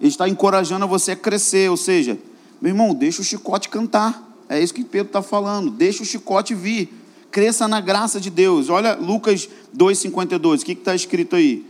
[0.00, 2.18] Ele está encorajando você a crescer, ou seja,
[2.60, 4.22] meu irmão, deixa o chicote cantar.
[4.48, 5.70] É isso que Pedro está falando.
[5.70, 6.92] Deixa o chicote vir.
[7.30, 8.68] Cresça na graça de Deus.
[8.68, 10.62] Olha Lucas 2,52.
[10.62, 11.64] O que está escrito aí?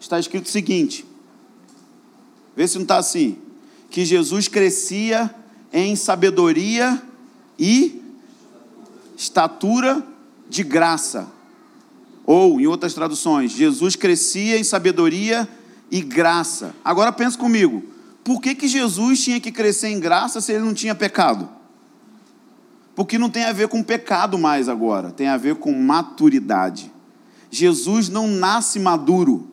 [0.00, 1.04] Está escrito o seguinte.
[2.56, 3.36] Vê se não está assim.
[3.90, 5.32] Que Jesus crescia
[5.72, 7.00] em sabedoria
[7.58, 8.02] e
[9.16, 10.04] estatura
[10.48, 11.28] de graça.
[12.24, 15.48] Ou, em outras traduções, Jesus crescia em sabedoria
[15.90, 16.74] e graça.
[16.84, 17.92] Agora pense comigo
[18.24, 21.48] por que, que Jesus tinha que crescer em graça se ele não tinha pecado?
[22.94, 26.92] Porque não tem a ver com pecado mais agora, tem a ver com maturidade.
[27.50, 29.48] Jesus não nasce maduro.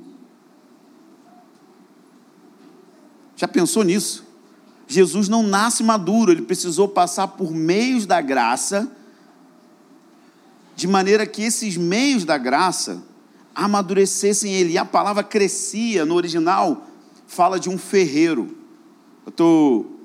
[3.35, 4.27] Já pensou nisso?
[4.87, 8.91] Jesus não nasce maduro, ele precisou passar por meios da graça,
[10.75, 13.01] de maneira que esses meios da graça
[13.53, 14.73] amadurecessem ele.
[14.73, 16.87] E a palavra crescia no original
[17.27, 18.58] fala de um ferreiro.
[19.29, 19.99] Eu estou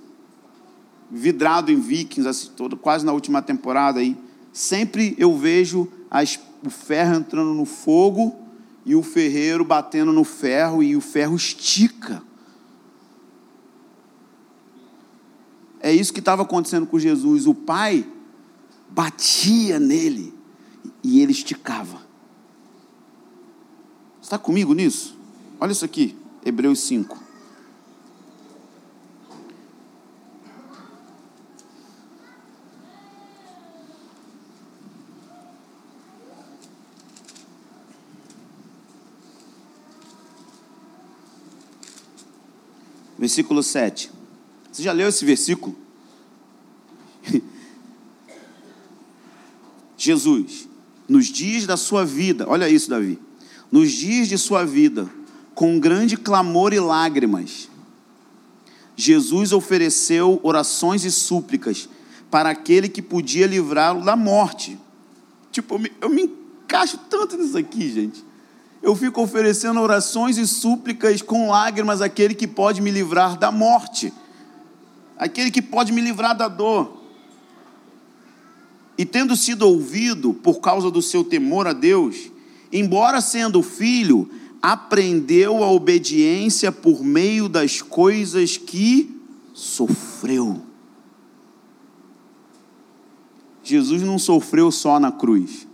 [1.10, 4.14] vidrado em Vikings, assim, todo, quase na última temporada aí.
[4.52, 8.36] Sempre eu vejo as, o ferro entrando no fogo
[8.84, 12.22] e o ferreiro batendo no ferro e o ferro estica.
[15.80, 17.46] É isso que estava acontecendo com Jesus.
[17.46, 18.06] O pai
[18.90, 20.34] batia nele
[21.02, 22.02] e ele esticava.
[24.20, 25.16] Está comigo nisso?
[25.58, 27.23] Olha isso aqui, Hebreus 5.
[43.18, 44.10] Versículo 7.
[44.70, 45.76] Você já leu esse versículo?
[49.96, 50.68] Jesus,
[51.08, 53.18] nos dias da sua vida, olha isso, Davi,
[53.70, 55.10] nos dias de sua vida,
[55.54, 57.68] com grande clamor e lágrimas,
[58.96, 61.88] Jesus ofereceu orações e súplicas
[62.30, 64.78] para aquele que podia livrá-lo da morte.
[65.50, 68.24] Tipo, eu me, eu me encaixo tanto nisso aqui, gente.
[68.84, 74.12] Eu fico oferecendo orações e súplicas com lágrimas àquele que pode me livrar da morte,
[75.16, 77.00] aquele que pode me livrar da dor.
[78.98, 82.30] E tendo sido ouvido por causa do seu temor a Deus,
[82.70, 89.18] embora sendo filho, aprendeu a obediência por meio das coisas que
[89.54, 90.60] sofreu.
[93.62, 95.66] Jesus não sofreu só na cruz,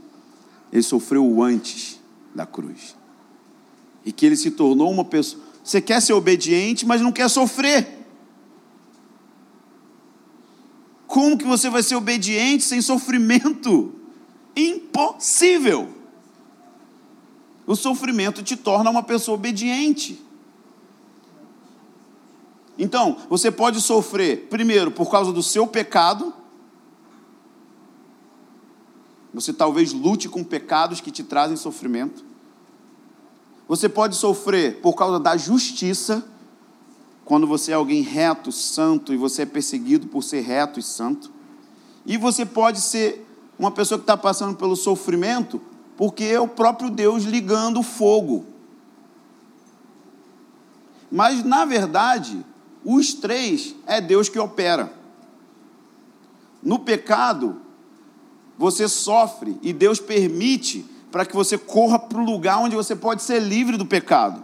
[0.72, 1.98] ele sofreu antes
[2.32, 2.99] da cruz
[4.04, 5.42] e que ele se tornou uma pessoa.
[5.62, 7.98] Você quer ser obediente, mas não quer sofrer.
[11.06, 13.92] Como que você vai ser obediente sem sofrimento?
[14.56, 15.88] Impossível.
[17.66, 20.20] O sofrimento te torna uma pessoa obediente.
[22.78, 26.32] Então, você pode sofrer, primeiro, por causa do seu pecado.
[29.34, 32.29] Você talvez lute com pecados que te trazem sofrimento.
[33.70, 36.26] Você pode sofrer por causa da justiça,
[37.24, 41.30] quando você é alguém reto, santo, e você é perseguido por ser reto e santo.
[42.04, 43.24] E você pode ser
[43.56, 45.60] uma pessoa que está passando pelo sofrimento,
[45.96, 48.44] porque é o próprio Deus ligando o fogo.
[51.08, 52.44] Mas, na verdade,
[52.84, 54.92] os três é Deus que opera.
[56.60, 57.60] No pecado,
[58.58, 63.22] você sofre e Deus permite para que você corra para o lugar onde você pode
[63.22, 64.42] ser livre do pecado.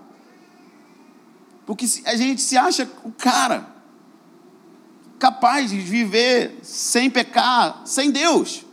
[1.65, 3.67] Porque a gente se acha o cara
[5.19, 8.65] capaz de viver sem pecar, sem Deus.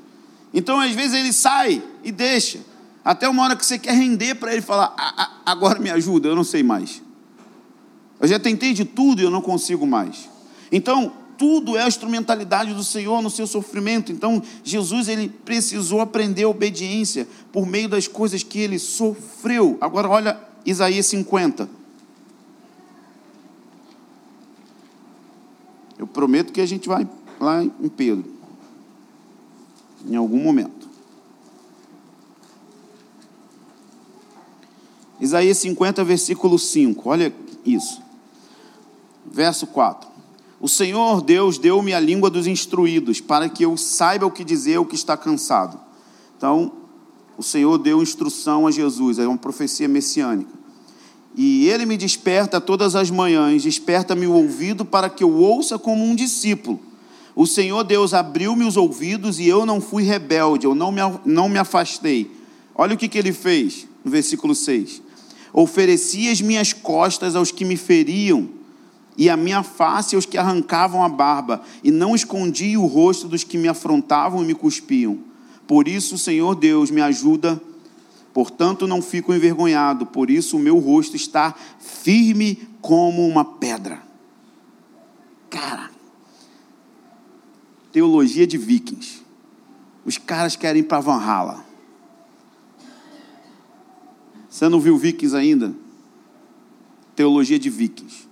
[0.53, 2.59] Então, às vezes, ele sai e deixa.
[3.03, 4.95] Até uma hora que você quer render para ele falar:
[5.45, 7.01] agora me ajuda, eu não sei mais.
[8.19, 10.29] Eu já tentei de tudo e eu não consigo mais.
[10.71, 11.11] Então,
[11.43, 14.13] tudo é a instrumentalidade do Senhor no seu sofrimento.
[14.13, 19.77] Então, Jesus ele precisou aprender a obediência por meio das coisas que ele sofreu.
[19.81, 21.69] Agora olha Isaías 50.
[25.99, 27.05] Eu prometo que a gente vai
[27.41, 28.31] lá em Pedro.
[30.07, 30.87] Em algum momento.
[35.19, 37.09] Isaías 50, versículo 5.
[37.09, 37.33] Olha
[37.65, 38.01] isso.
[39.25, 40.12] Verso 4.
[40.63, 44.77] O Senhor Deus deu-me a língua dos instruídos, para que eu saiba o que dizer
[44.77, 45.77] o que está cansado.
[46.37, 46.71] Então,
[47.37, 50.53] o Senhor deu instrução a Jesus, é uma profecia messiânica.
[51.35, 56.01] E ele me desperta todas as manhãs, desperta-me o ouvido para que eu ouça como
[56.01, 56.79] um discípulo.
[57.35, 61.49] O Senhor Deus abriu-me os ouvidos e eu não fui rebelde, eu não me, não
[61.49, 62.31] me afastei.
[62.73, 65.01] Olha o que, que ele fez no versículo 6.
[65.51, 68.62] Ofereci as minhas costas aos que me feriam
[69.17, 73.43] e a minha face aos que arrancavam a barba, e não escondi o rosto dos
[73.43, 75.19] que me afrontavam e me cuspiam.
[75.67, 77.61] Por isso, Senhor Deus, me ajuda,
[78.33, 84.01] portanto não fico envergonhado, por isso o meu rosto está firme como uma pedra.
[85.49, 85.91] Cara,
[87.91, 89.21] teologia de vikings.
[90.05, 91.63] Os caras querem ir para Valhalla.
[94.49, 95.73] Você não viu Vikings ainda?
[97.15, 98.27] Teologia de vikings.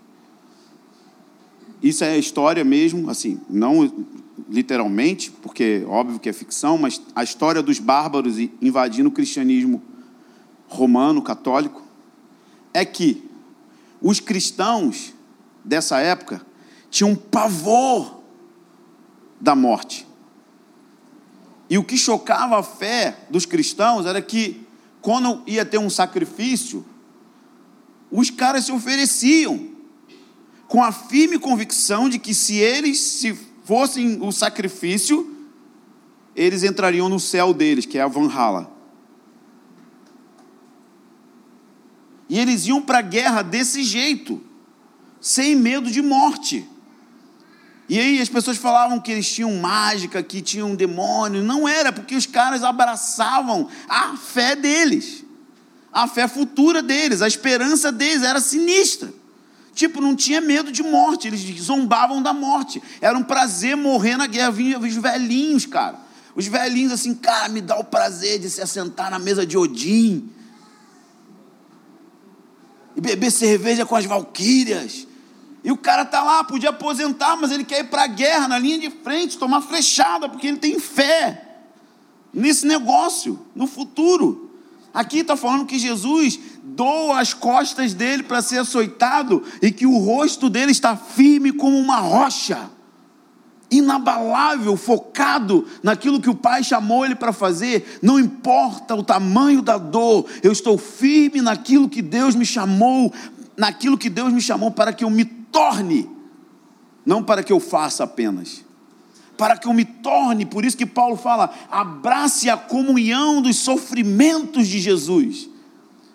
[1.82, 3.92] Isso é história mesmo, assim, não
[4.50, 9.82] literalmente, porque óbvio que é ficção, mas a história dos bárbaros invadindo o cristianismo
[10.68, 11.82] romano, católico,
[12.74, 13.30] é que
[14.02, 15.14] os cristãos
[15.64, 16.46] dessa época
[16.90, 18.22] tinham pavor
[19.40, 20.08] da morte.
[21.70, 24.66] E o que chocava a fé dos cristãos era que,
[25.02, 26.86] quando ia ter um sacrifício,
[28.12, 29.71] os caras se ofereciam
[30.72, 35.36] com a firme convicção de que se eles se fossem o sacrifício,
[36.34, 38.72] eles entrariam no céu deles, que é a Valhalla.
[42.30, 44.42] E eles iam para a guerra desse jeito,
[45.20, 46.66] sem medo de morte.
[47.90, 51.44] E aí as pessoas falavam que eles tinham mágica, que tinham demônio.
[51.44, 55.26] Não era, porque os caras abraçavam a fé deles,
[55.92, 59.20] a fé futura deles, a esperança deles era sinistra.
[59.74, 62.82] Tipo, não tinha medo de morte, eles zombavam da morte.
[63.00, 64.52] Era um prazer morrer na guerra.
[64.52, 66.00] Vinha os velhinhos, cara.
[66.36, 70.30] Os velhinhos assim, cara, me dá o prazer de se assentar na mesa de Odin.
[72.96, 75.08] E beber cerveja com as valquírias.
[75.64, 78.58] E o cara tá lá, podia aposentar, mas ele quer ir para a guerra, na
[78.58, 81.48] linha de frente, tomar flechada, porque ele tem fé
[82.34, 84.50] nesse negócio, no futuro.
[84.94, 89.98] Aqui está falando que Jesus doa as costas dele para ser açoitado e que o
[89.98, 92.70] rosto dele está firme como uma rocha.
[93.70, 99.78] inabalável, focado naquilo que o Pai chamou ele para fazer, não importa o tamanho da
[99.78, 103.14] dor, eu estou firme naquilo que Deus me chamou,
[103.56, 106.10] naquilo que Deus me chamou para que eu me torne,
[107.06, 108.66] não para que eu faça apenas.
[109.38, 114.68] Para que eu me torne, por isso que Paulo fala: abrace a comunhão dos sofrimentos
[114.68, 115.51] de Jesus.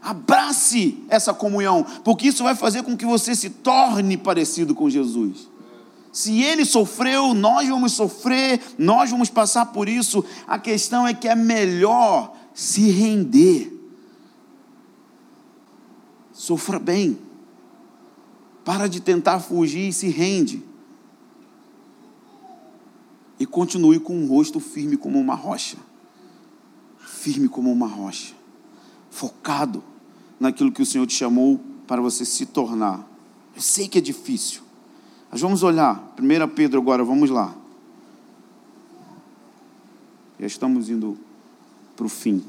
[0.07, 5.49] Abrace essa comunhão, porque isso vai fazer com que você se torne parecido com Jesus.
[6.13, 10.25] Se ele sofreu, nós vamos sofrer, nós vamos passar por isso.
[10.47, 13.77] A questão é que é melhor se render.
[16.33, 17.19] Sofra bem.
[18.65, 20.63] Para de tentar fugir e se rende.
[23.41, 25.79] E continue com um rosto firme como uma rocha.
[27.01, 28.35] Firme como uma rocha.
[29.11, 29.83] Focado
[30.39, 33.07] naquilo que o Senhor te chamou para você se tornar.
[33.55, 34.63] Eu sei que é difícil.
[35.31, 36.15] Mas vamos olhar.
[36.19, 37.55] 1 Pedro agora, vamos lá.
[40.39, 41.17] Já estamos indo
[41.97, 42.45] para o fim.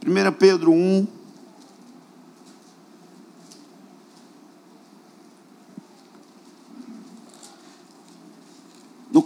[0.00, 1.06] Primeira Pedro 1,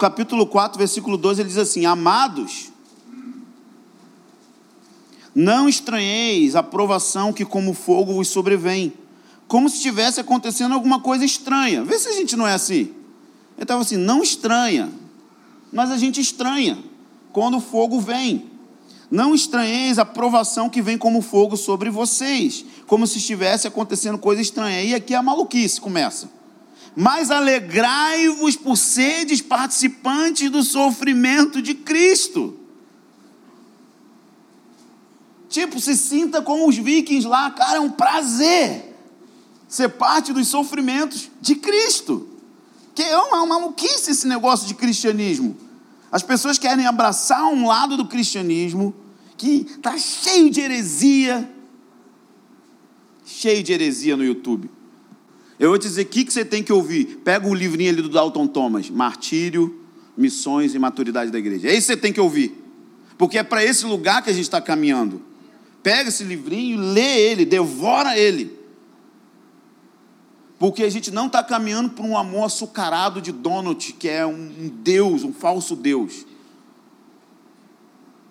[0.03, 2.73] capítulo 4, versículo 12, ele diz assim: Amados,
[5.33, 8.91] não estranheis a provação que, como fogo, vos sobrevém,
[9.47, 11.85] como se estivesse acontecendo alguma coisa estranha.
[11.85, 12.91] Vê se a gente não é assim.
[13.55, 14.91] Ele estava assim: não estranha,
[15.71, 16.77] mas a gente estranha
[17.31, 18.51] quando o fogo vem.
[19.09, 24.41] Não estranheis a provação que vem como fogo sobre vocês, como se estivesse acontecendo coisa
[24.41, 24.81] estranha.
[24.81, 26.42] E aqui a maluquice começa
[26.95, 32.59] mas alegrai-vos por seres participantes do sofrimento de Cristo.
[35.49, 38.95] Tipo, se sinta como os vikings lá, cara, é um prazer
[39.67, 42.27] ser parte dos sofrimentos de Cristo.
[42.93, 45.57] Que é uma maluquice esse negócio de cristianismo.
[46.11, 48.95] As pessoas querem abraçar um lado do cristianismo
[49.35, 51.51] que está cheio de heresia,
[53.25, 54.69] cheio de heresia no YouTube.
[55.59, 57.21] Eu vou te dizer o que, que você tem que ouvir.
[57.23, 59.81] Pega o livrinho ali do Dalton Thomas, Martírio,
[60.17, 61.67] Missões e Maturidade da Igreja.
[61.67, 62.59] É isso que você tem que ouvir.
[63.17, 65.21] Porque é para esse lugar que a gente está caminhando.
[65.81, 68.59] Pega esse livrinho, lê ele, devora ele.
[70.57, 74.71] Porque a gente não está caminhando para um amor açucarado de Donald, que é um
[74.81, 76.25] Deus, um falso Deus.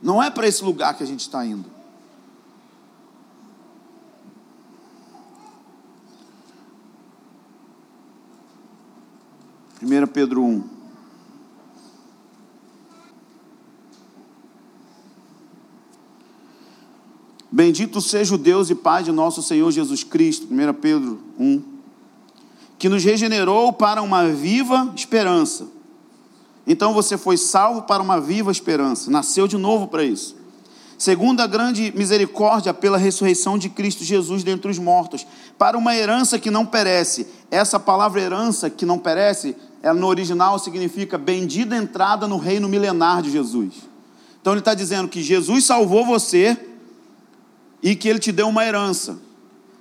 [0.03, 1.72] Não é para esse lugar que a gente está indo.
[9.83, 10.63] 1 Pedro 1.
[17.51, 21.63] Bendito seja o Deus e Pai de nosso Senhor Jesus Cristo, 1 Pedro 1,
[22.79, 25.67] que nos regenerou para uma viva esperança.
[26.67, 30.43] Então você foi salvo para uma viva esperança, nasceu de novo para isso
[31.03, 35.27] segundo a grande misericórdia pela ressurreição de Cristo Jesus dentre os mortos,
[35.59, 37.27] para uma herança que não perece.
[37.51, 43.21] Essa palavra herança que não perece, ela no original significa bendita entrada no reino milenar
[43.21, 43.75] de Jesus.
[44.41, 46.57] Então ele está dizendo que Jesus salvou você
[47.83, 49.19] e que ele te deu uma herança.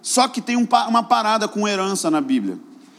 [0.01, 2.57] Só que tem uma parada com herança na Bíblia.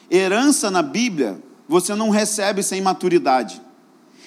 [0.09, 3.61] Herança na Bíblia você não recebe sem maturidade.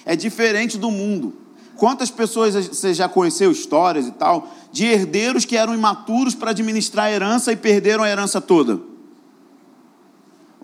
[0.06, 1.34] É diferente do mundo.
[1.78, 7.06] Quantas pessoas você já conheceu, histórias e tal, de herdeiros que eram imaturos para administrar
[7.06, 8.95] a herança e perderam a herança toda?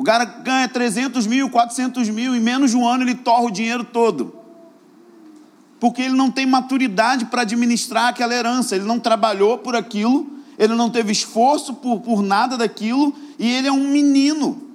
[0.02, 3.52] O cara ganha 300 mil, 400 mil, em menos de um ano ele torra o
[3.52, 4.34] dinheiro todo.
[5.80, 10.26] Porque ele não tem maturidade para administrar aquela herança, ele não trabalhou por aquilo,
[10.58, 14.70] ele não teve esforço por, por nada daquilo, e ele é um menino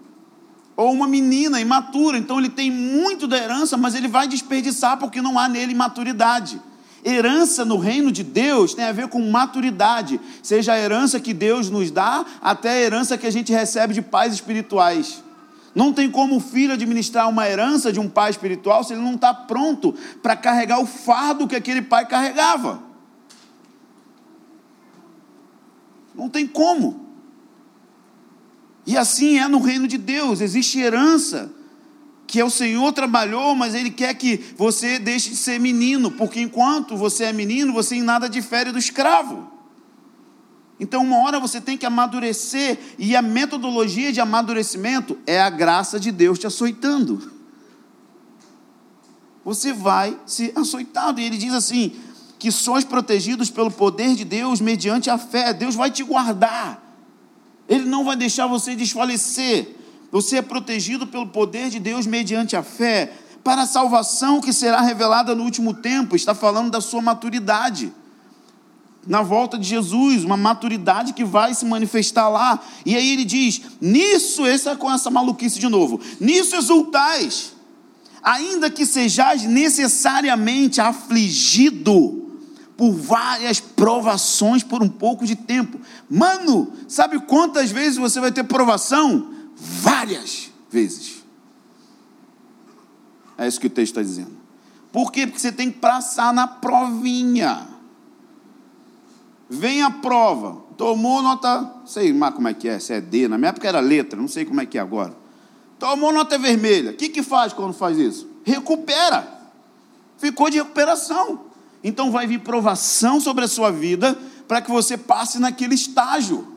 [0.76, 5.20] ou uma menina imatura, então ele tem muito da herança, mas ele vai desperdiçar porque
[5.20, 6.60] não há nele maturidade.
[7.08, 11.70] Herança no reino de Deus tem a ver com maturidade, seja a herança que Deus
[11.70, 15.22] nos dá, até a herança que a gente recebe de pais espirituais.
[15.72, 19.14] Não tem como o filho administrar uma herança de um pai espiritual se ele não
[19.14, 22.82] está pronto para carregar o fardo que aquele pai carregava.
[26.12, 27.06] Não tem como.
[28.84, 31.52] E assim é no reino de Deus, existe herança
[32.26, 36.40] que é o Senhor trabalhou, mas Ele quer que você deixe de ser menino, porque
[36.40, 39.52] enquanto você é menino, você em nada difere do escravo.
[40.78, 45.98] Então, uma hora você tem que amadurecer, e a metodologia de amadurecimento é a graça
[45.98, 47.32] de Deus te açoitando.
[49.44, 51.94] Você vai se açoitando, e ele diz assim:
[52.38, 55.52] que sois protegidos pelo poder de Deus mediante a fé.
[55.52, 56.82] Deus vai te guardar.
[57.68, 59.75] Ele não vai deixar você desfalecer.
[60.10, 64.80] Você é protegido pelo poder de Deus mediante a fé para a salvação que será
[64.80, 66.16] revelada no último tempo.
[66.16, 67.92] Está falando da sua maturidade.
[69.06, 72.60] Na volta de Jesus, uma maturidade que vai se manifestar lá.
[72.84, 76.00] E aí ele diz: Nisso, essa é com essa maluquice de novo.
[76.18, 77.52] Nisso exultais,
[78.20, 82.26] ainda que sejais necessariamente afligido
[82.76, 85.78] por várias provações por um pouco de tempo.
[86.10, 89.35] Mano, sabe quantas vezes você vai ter provação?
[89.56, 91.24] Várias vezes.
[93.38, 94.36] É isso que o texto está dizendo.
[94.92, 95.26] Por quê?
[95.26, 97.66] Porque você tem que passar na provinha.
[99.48, 100.64] Vem a prova.
[100.76, 103.80] Tomou nota, sei mais como é que é, se é D, na minha época era
[103.80, 105.16] letra, não sei como é que é agora.
[105.78, 106.90] Tomou nota vermelha.
[106.90, 108.28] O que, que faz quando faz isso?
[108.44, 109.26] Recupera.
[110.18, 111.46] Ficou de recuperação.
[111.82, 116.55] Então vai vir provação sobre a sua vida para que você passe naquele estágio.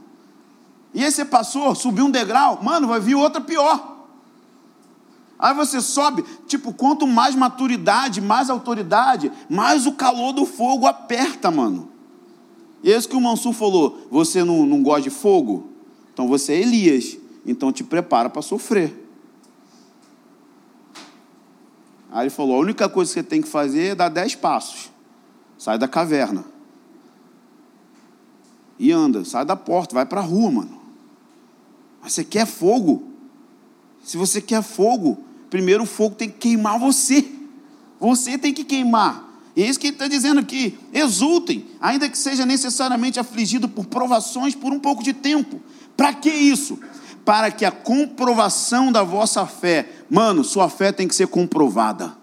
[0.93, 3.97] E aí você passou, subiu um degrau, mano, vai vir outra pior.
[5.37, 11.49] Aí você sobe, tipo, quanto mais maturidade, mais autoridade, mais o calor do fogo aperta,
[11.49, 11.89] mano.
[12.83, 15.69] E é isso que o Mansur falou: você não, não gosta de fogo?
[16.13, 19.07] Então você é Elias, então te prepara para sofrer.
[22.11, 24.91] Aí ele falou: a única coisa que você tem que fazer é dar dez passos.
[25.57, 26.43] Sai da caverna.
[28.77, 30.78] E anda, sai da porta, vai para a rua, mano.
[32.01, 33.03] Mas você quer fogo?
[34.03, 35.17] Se você quer fogo,
[35.49, 37.25] primeiro o fogo tem que queimar você.
[37.99, 39.29] Você tem que queimar.
[39.55, 40.79] E é isso que ele está dizendo aqui.
[40.93, 45.61] Exultem, ainda que seja necessariamente afligido por provações por um pouco de tempo.
[45.97, 46.79] Para que isso?
[47.25, 52.17] Para que a comprovação da vossa fé, mano, sua fé tem que ser comprovada.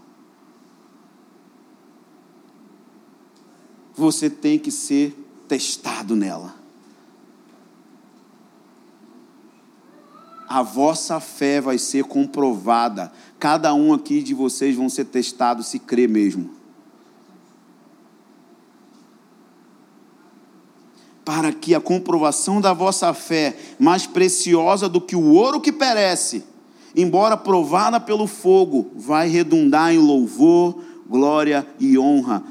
[3.94, 5.14] Você tem que ser
[5.46, 6.55] testado nela.
[10.49, 13.12] A vossa fé vai ser comprovada.
[13.38, 16.51] Cada um aqui de vocês vão ser testados se crê mesmo.
[21.24, 26.44] Para que a comprovação da vossa fé, mais preciosa do que o ouro que perece,
[26.94, 32.44] embora provada pelo fogo, vai redundar em louvor, glória e honra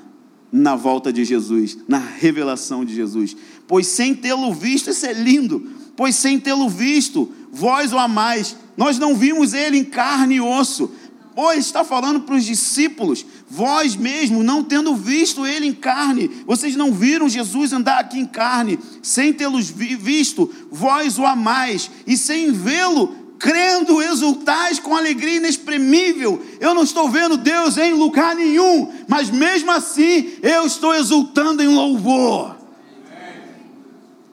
[0.51, 3.35] na volta de Jesus, na revelação de Jesus.
[3.67, 8.55] Pois sem tê-lo visto, isso é lindo, pois sem tê-lo visto, vós o amais.
[8.75, 10.91] Nós não vimos ele em carne e osso.
[11.33, 16.77] Pois está falando para os discípulos, vós mesmo, não tendo visto ele em carne, vocês
[16.77, 22.53] não viram Jesus andar aqui em carne, sem tê-los visto, vós o amais, e sem
[22.53, 26.41] vê-lo, crendo, exultais com alegria inexprimível.
[26.57, 31.67] Eu não estou vendo Deus em lugar nenhum, mas mesmo assim eu estou exultando em
[31.67, 32.55] louvor,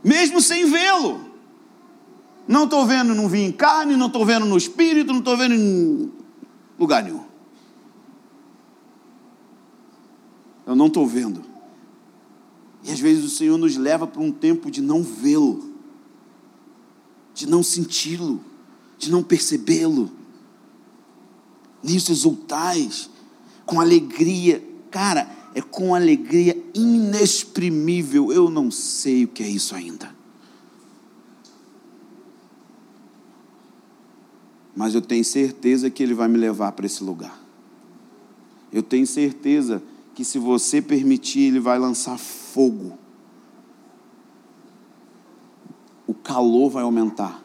[0.04, 1.21] mesmo sem vê-lo.
[2.46, 5.54] Não estou vendo, não vi em carne, não estou vendo no espírito, não estou vendo
[5.54, 6.12] em
[6.78, 7.24] lugar nenhum.
[10.66, 11.42] Eu não estou vendo.
[12.84, 15.72] E às vezes o Senhor nos leva para um tempo de não vê-lo,
[17.34, 18.42] de não senti-lo,
[18.98, 20.10] de não percebê-lo.
[21.82, 23.08] Nisso exultais,
[23.64, 24.62] com alegria.
[24.90, 28.32] Cara, é com alegria inexprimível.
[28.32, 30.11] Eu não sei o que é isso ainda.
[34.74, 37.38] Mas eu tenho certeza que Ele vai me levar para esse lugar.
[38.72, 39.82] Eu tenho certeza
[40.14, 42.98] que se você permitir, Ele vai lançar fogo.
[46.06, 47.42] O calor vai aumentar.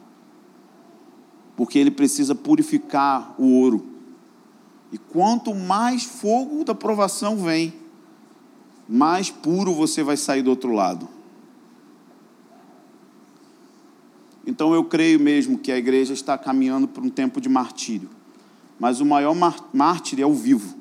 [1.56, 3.86] Porque Ele precisa purificar o ouro.
[4.92, 7.74] E quanto mais fogo da provação vem,
[8.88, 11.17] mais puro você vai sair do outro lado.
[14.58, 18.10] Então eu creio mesmo que a igreja está caminhando para um tempo de martírio.
[18.80, 19.36] Mas o maior
[19.72, 20.76] mártir é o vivo.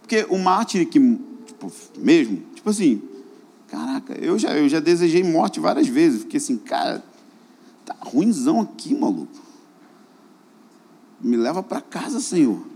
[0.00, 0.98] Porque o mártir que,
[1.44, 3.02] tipo, mesmo, tipo assim,
[3.68, 6.22] caraca, eu já, eu já desejei morte várias vezes.
[6.22, 7.04] Fiquei assim, cara,
[7.84, 9.42] tá ruimzão aqui, maluco.
[11.20, 12.66] Me leva para casa, Senhor.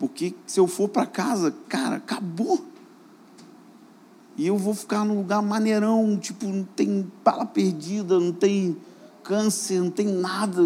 [0.00, 2.66] Porque se eu for para casa, cara, acabou.
[4.38, 8.76] E eu vou ficar num lugar maneirão, tipo, não tem bala perdida, não tem
[9.24, 10.62] câncer, não tem nada.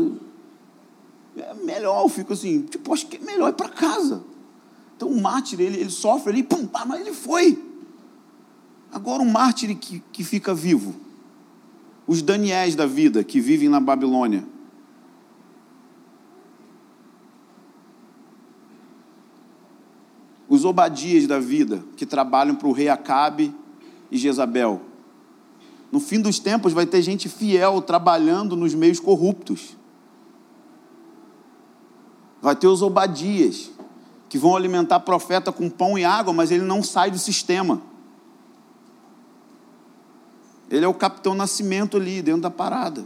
[1.35, 4.23] É melhor, eu fico assim, tipo, acho que é melhor ir para casa.
[4.95, 7.59] Então o mártir, ele, ele sofre ali, pum, mas ele foi.
[8.93, 10.95] Agora o mártir que, que fica vivo,
[12.07, 14.45] os Daniéis da vida que vivem na Babilônia,
[20.47, 23.62] Os Obadias da vida, que trabalham para o rei Acabe
[24.13, 24.83] e Jezabel.
[25.91, 29.77] No fim dos tempos vai ter gente fiel trabalhando nos meios corruptos.
[32.43, 33.71] Vai ter os Obadias,
[34.29, 37.81] que vão alimentar profeta com pão e água, mas ele não sai do sistema.
[40.71, 43.05] Ele é o capitão Nascimento ali, dentro da parada.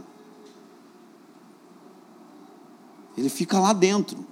[3.17, 4.25] Ele fica lá dentro.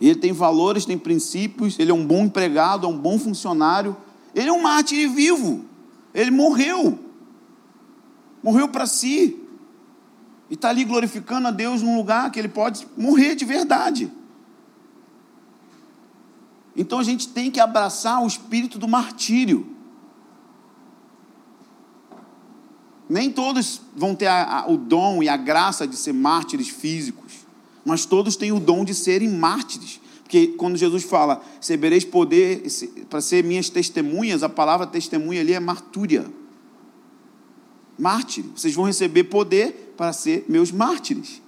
[0.00, 3.96] Ele tem valores, tem princípios, ele é um bom empregado, é um bom funcionário.
[4.34, 5.71] Ele é um mártir vivo.
[6.14, 6.98] Ele morreu.
[8.42, 9.38] Morreu para si.
[10.50, 14.12] E está ali glorificando a Deus num lugar que ele pode morrer de verdade.
[16.76, 19.66] Então a gente tem que abraçar o espírito do martírio.
[23.08, 27.46] Nem todos vão ter a, a, o dom e a graça de ser mártires físicos,
[27.84, 30.00] mas todos têm o dom de serem mártires.
[30.32, 32.62] Porque quando Jesus fala, recebereis poder
[33.10, 36.24] para ser minhas testemunhas, a palavra testemunha ali é martúria.
[37.98, 38.42] Mártir.
[38.56, 41.42] Vocês vão receber poder para ser meus mártires.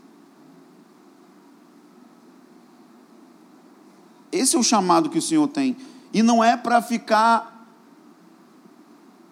[4.30, 5.78] Esse é o chamado que o Senhor tem.
[6.12, 7.66] E não é para ficar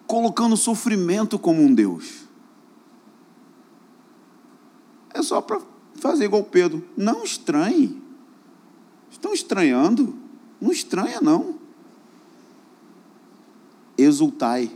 [0.06, 2.22] colocando sofrimento como um Deus.
[5.12, 5.60] É só para
[5.96, 6.82] fazer igual Pedro.
[6.96, 8.01] Não estranhe.
[9.12, 10.16] Estão estranhando?
[10.60, 11.54] Não estranha, não.
[13.96, 14.68] Exultai.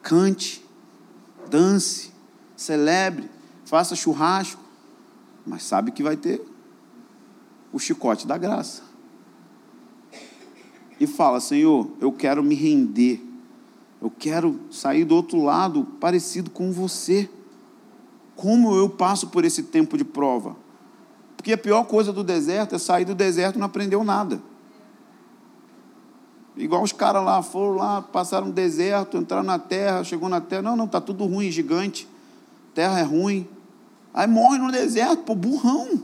[0.00, 0.64] Cante.
[1.50, 2.12] Dance.
[2.56, 3.28] Celebre.
[3.66, 4.62] Faça churrasco.
[5.44, 6.40] Mas sabe que vai ter
[7.72, 8.82] o chicote da graça.
[10.98, 13.22] E fala: Senhor, eu quero me render.
[14.00, 17.28] Eu quero sair do outro lado parecido com você
[18.40, 20.56] como eu passo por esse tempo de prova?
[21.40, 24.42] Porque a pior coisa do deserto é sair do deserto e não aprendeu nada.
[26.54, 30.60] Igual os caras lá foram lá, passaram no deserto, entraram na terra, chegou na terra,
[30.60, 32.06] não, não, está tudo ruim, gigante,
[32.74, 33.48] terra é ruim.
[34.12, 36.02] Aí morre no deserto, pô, burrão.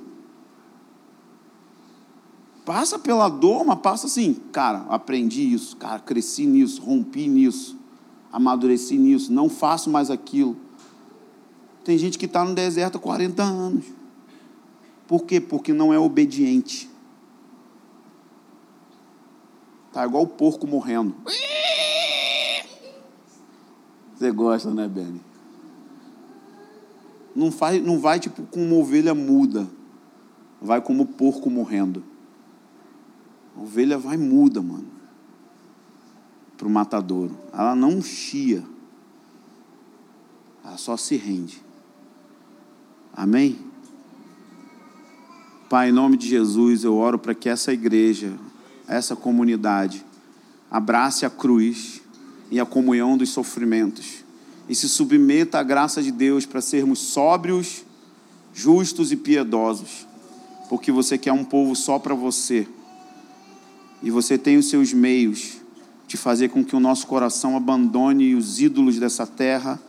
[2.64, 7.76] Passa pela dor, mas passa assim, cara, aprendi isso, cara, cresci nisso, rompi nisso,
[8.32, 10.56] amadureci nisso, não faço mais aquilo.
[11.84, 13.95] Tem gente que está no deserto há 40 anos.
[15.06, 15.40] Por quê?
[15.40, 16.90] Porque não é obediente.
[19.88, 21.14] Está igual o porco morrendo.
[24.14, 25.20] Você gosta, né, Benny?
[27.34, 29.68] Não, faz, não vai tipo com uma ovelha muda.
[30.60, 32.02] Vai como o porco morrendo.
[33.56, 34.86] A ovelha vai muda, mano.
[36.56, 37.36] Para o matadouro.
[37.52, 38.64] Ela não chia.
[40.64, 41.62] Ela só se rende.
[43.12, 43.65] Amém?
[45.68, 48.32] Pai, em nome de Jesus, eu oro para que essa igreja,
[48.86, 50.04] essa comunidade,
[50.70, 52.00] abrace a cruz
[52.52, 54.24] e a comunhão dos sofrimentos
[54.68, 57.84] e se submeta à graça de Deus para sermos sóbrios,
[58.54, 60.06] justos e piedosos,
[60.68, 62.68] porque você quer um povo só para você
[64.00, 65.56] e você tem os seus meios
[66.06, 69.80] de fazer com que o nosso coração abandone os ídolos dessa terra,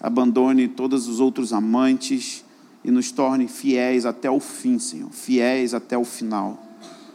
[0.00, 2.42] abandone todos os outros amantes
[2.86, 6.62] e nos torne fiéis até o fim, Senhor, fiéis até o final,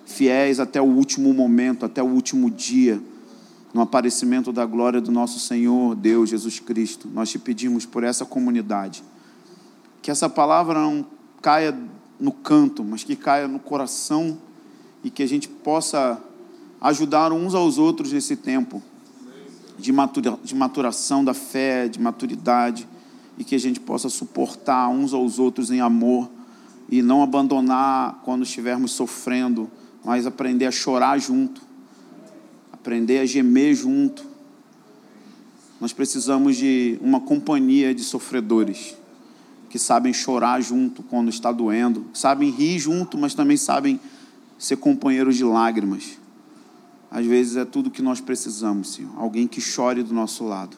[0.05, 3.01] fiéis até o último momento, até o último dia,
[3.73, 7.07] no aparecimento da glória do nosso Senhor, Deus Jesus Cristo.
[7.13, 9.01] Nós te pedimos por essa comunidade,
[10.01, 11.05] que essa palavra não
[11.41, 11.73] caia
[12.19, 14.37] no canto, mas que caia no coração
[15.01, 16.21] e que a gente possa
[16.81, 18.83] ajudar uns aos outros nesse tempo
[19.79, 22.85] de maturação da fé, de maturidade
[23.37, 26.29] e que a gente possa suportar uns aos outros em amor
[26.89, 29.69] e não abandonar quando estivermos sofrendo,
[30.03, 31.61] mas aprender a chorar junto,
[32.71, 34.25] aprender a gemer junto.
[35.79, 38.95] Nós precisamos de uma companhia de sofredores
[39.69, 43.99] que sabem chorar junto quando está doendo, sabem rir junto, mas também sabem
[44.59, 46.19] ser companheiros de lágrimas.
[47.09, 49.11] Às vezes é tudo que nós precisamos, Senhor.
[49.17, 50.77] Alguém que chore do nosso lado.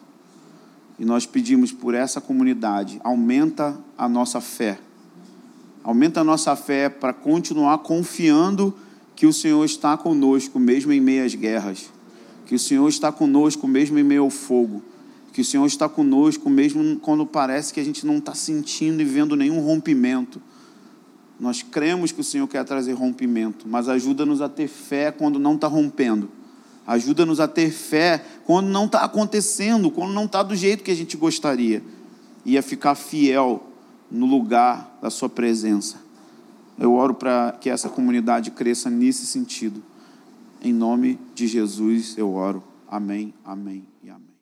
[0.98, 4.78] E nós pedimos por essa comunidade, aumenta a nossa fé.
[5.82, 8.74] Aumenta a nossa fé para continuar confiando
[9.16, 11.90] que o Senhor está conosco, mesmo em meio às guerras.
[12.46, 14.82] Que o Senhor está conosco, mesmo em meio ao fogo.
[15.32, 19.04] Que o Senhor está conosco, mesmo quando parece que a gente não está sentindo e
[19.04, 20.40] vendo nenhum rompimento.
[21.40, 25.56] Nós cremos que o Senhor quer trazer rompimento, mas ajuda-nos a ter fé quando não
[25.56, 26.30] está rompendo
[26.86, 30.96] Ajuda-nos a ter fé quando não está acontecendo, quando não está do jeito que a
[30.96, 31.82] gente gostaria.
[32.44, 33.64] E a ficar fiel
[34.10, 35.96] no lugar da Sua presença.
[36.78, 39.82] Eu oro para que essa comunidade cresça nesse sentido.
[40.60, 42.62] Em nome de Jesus eu oro.
[42.88, 44.33] Amém, amém e amém.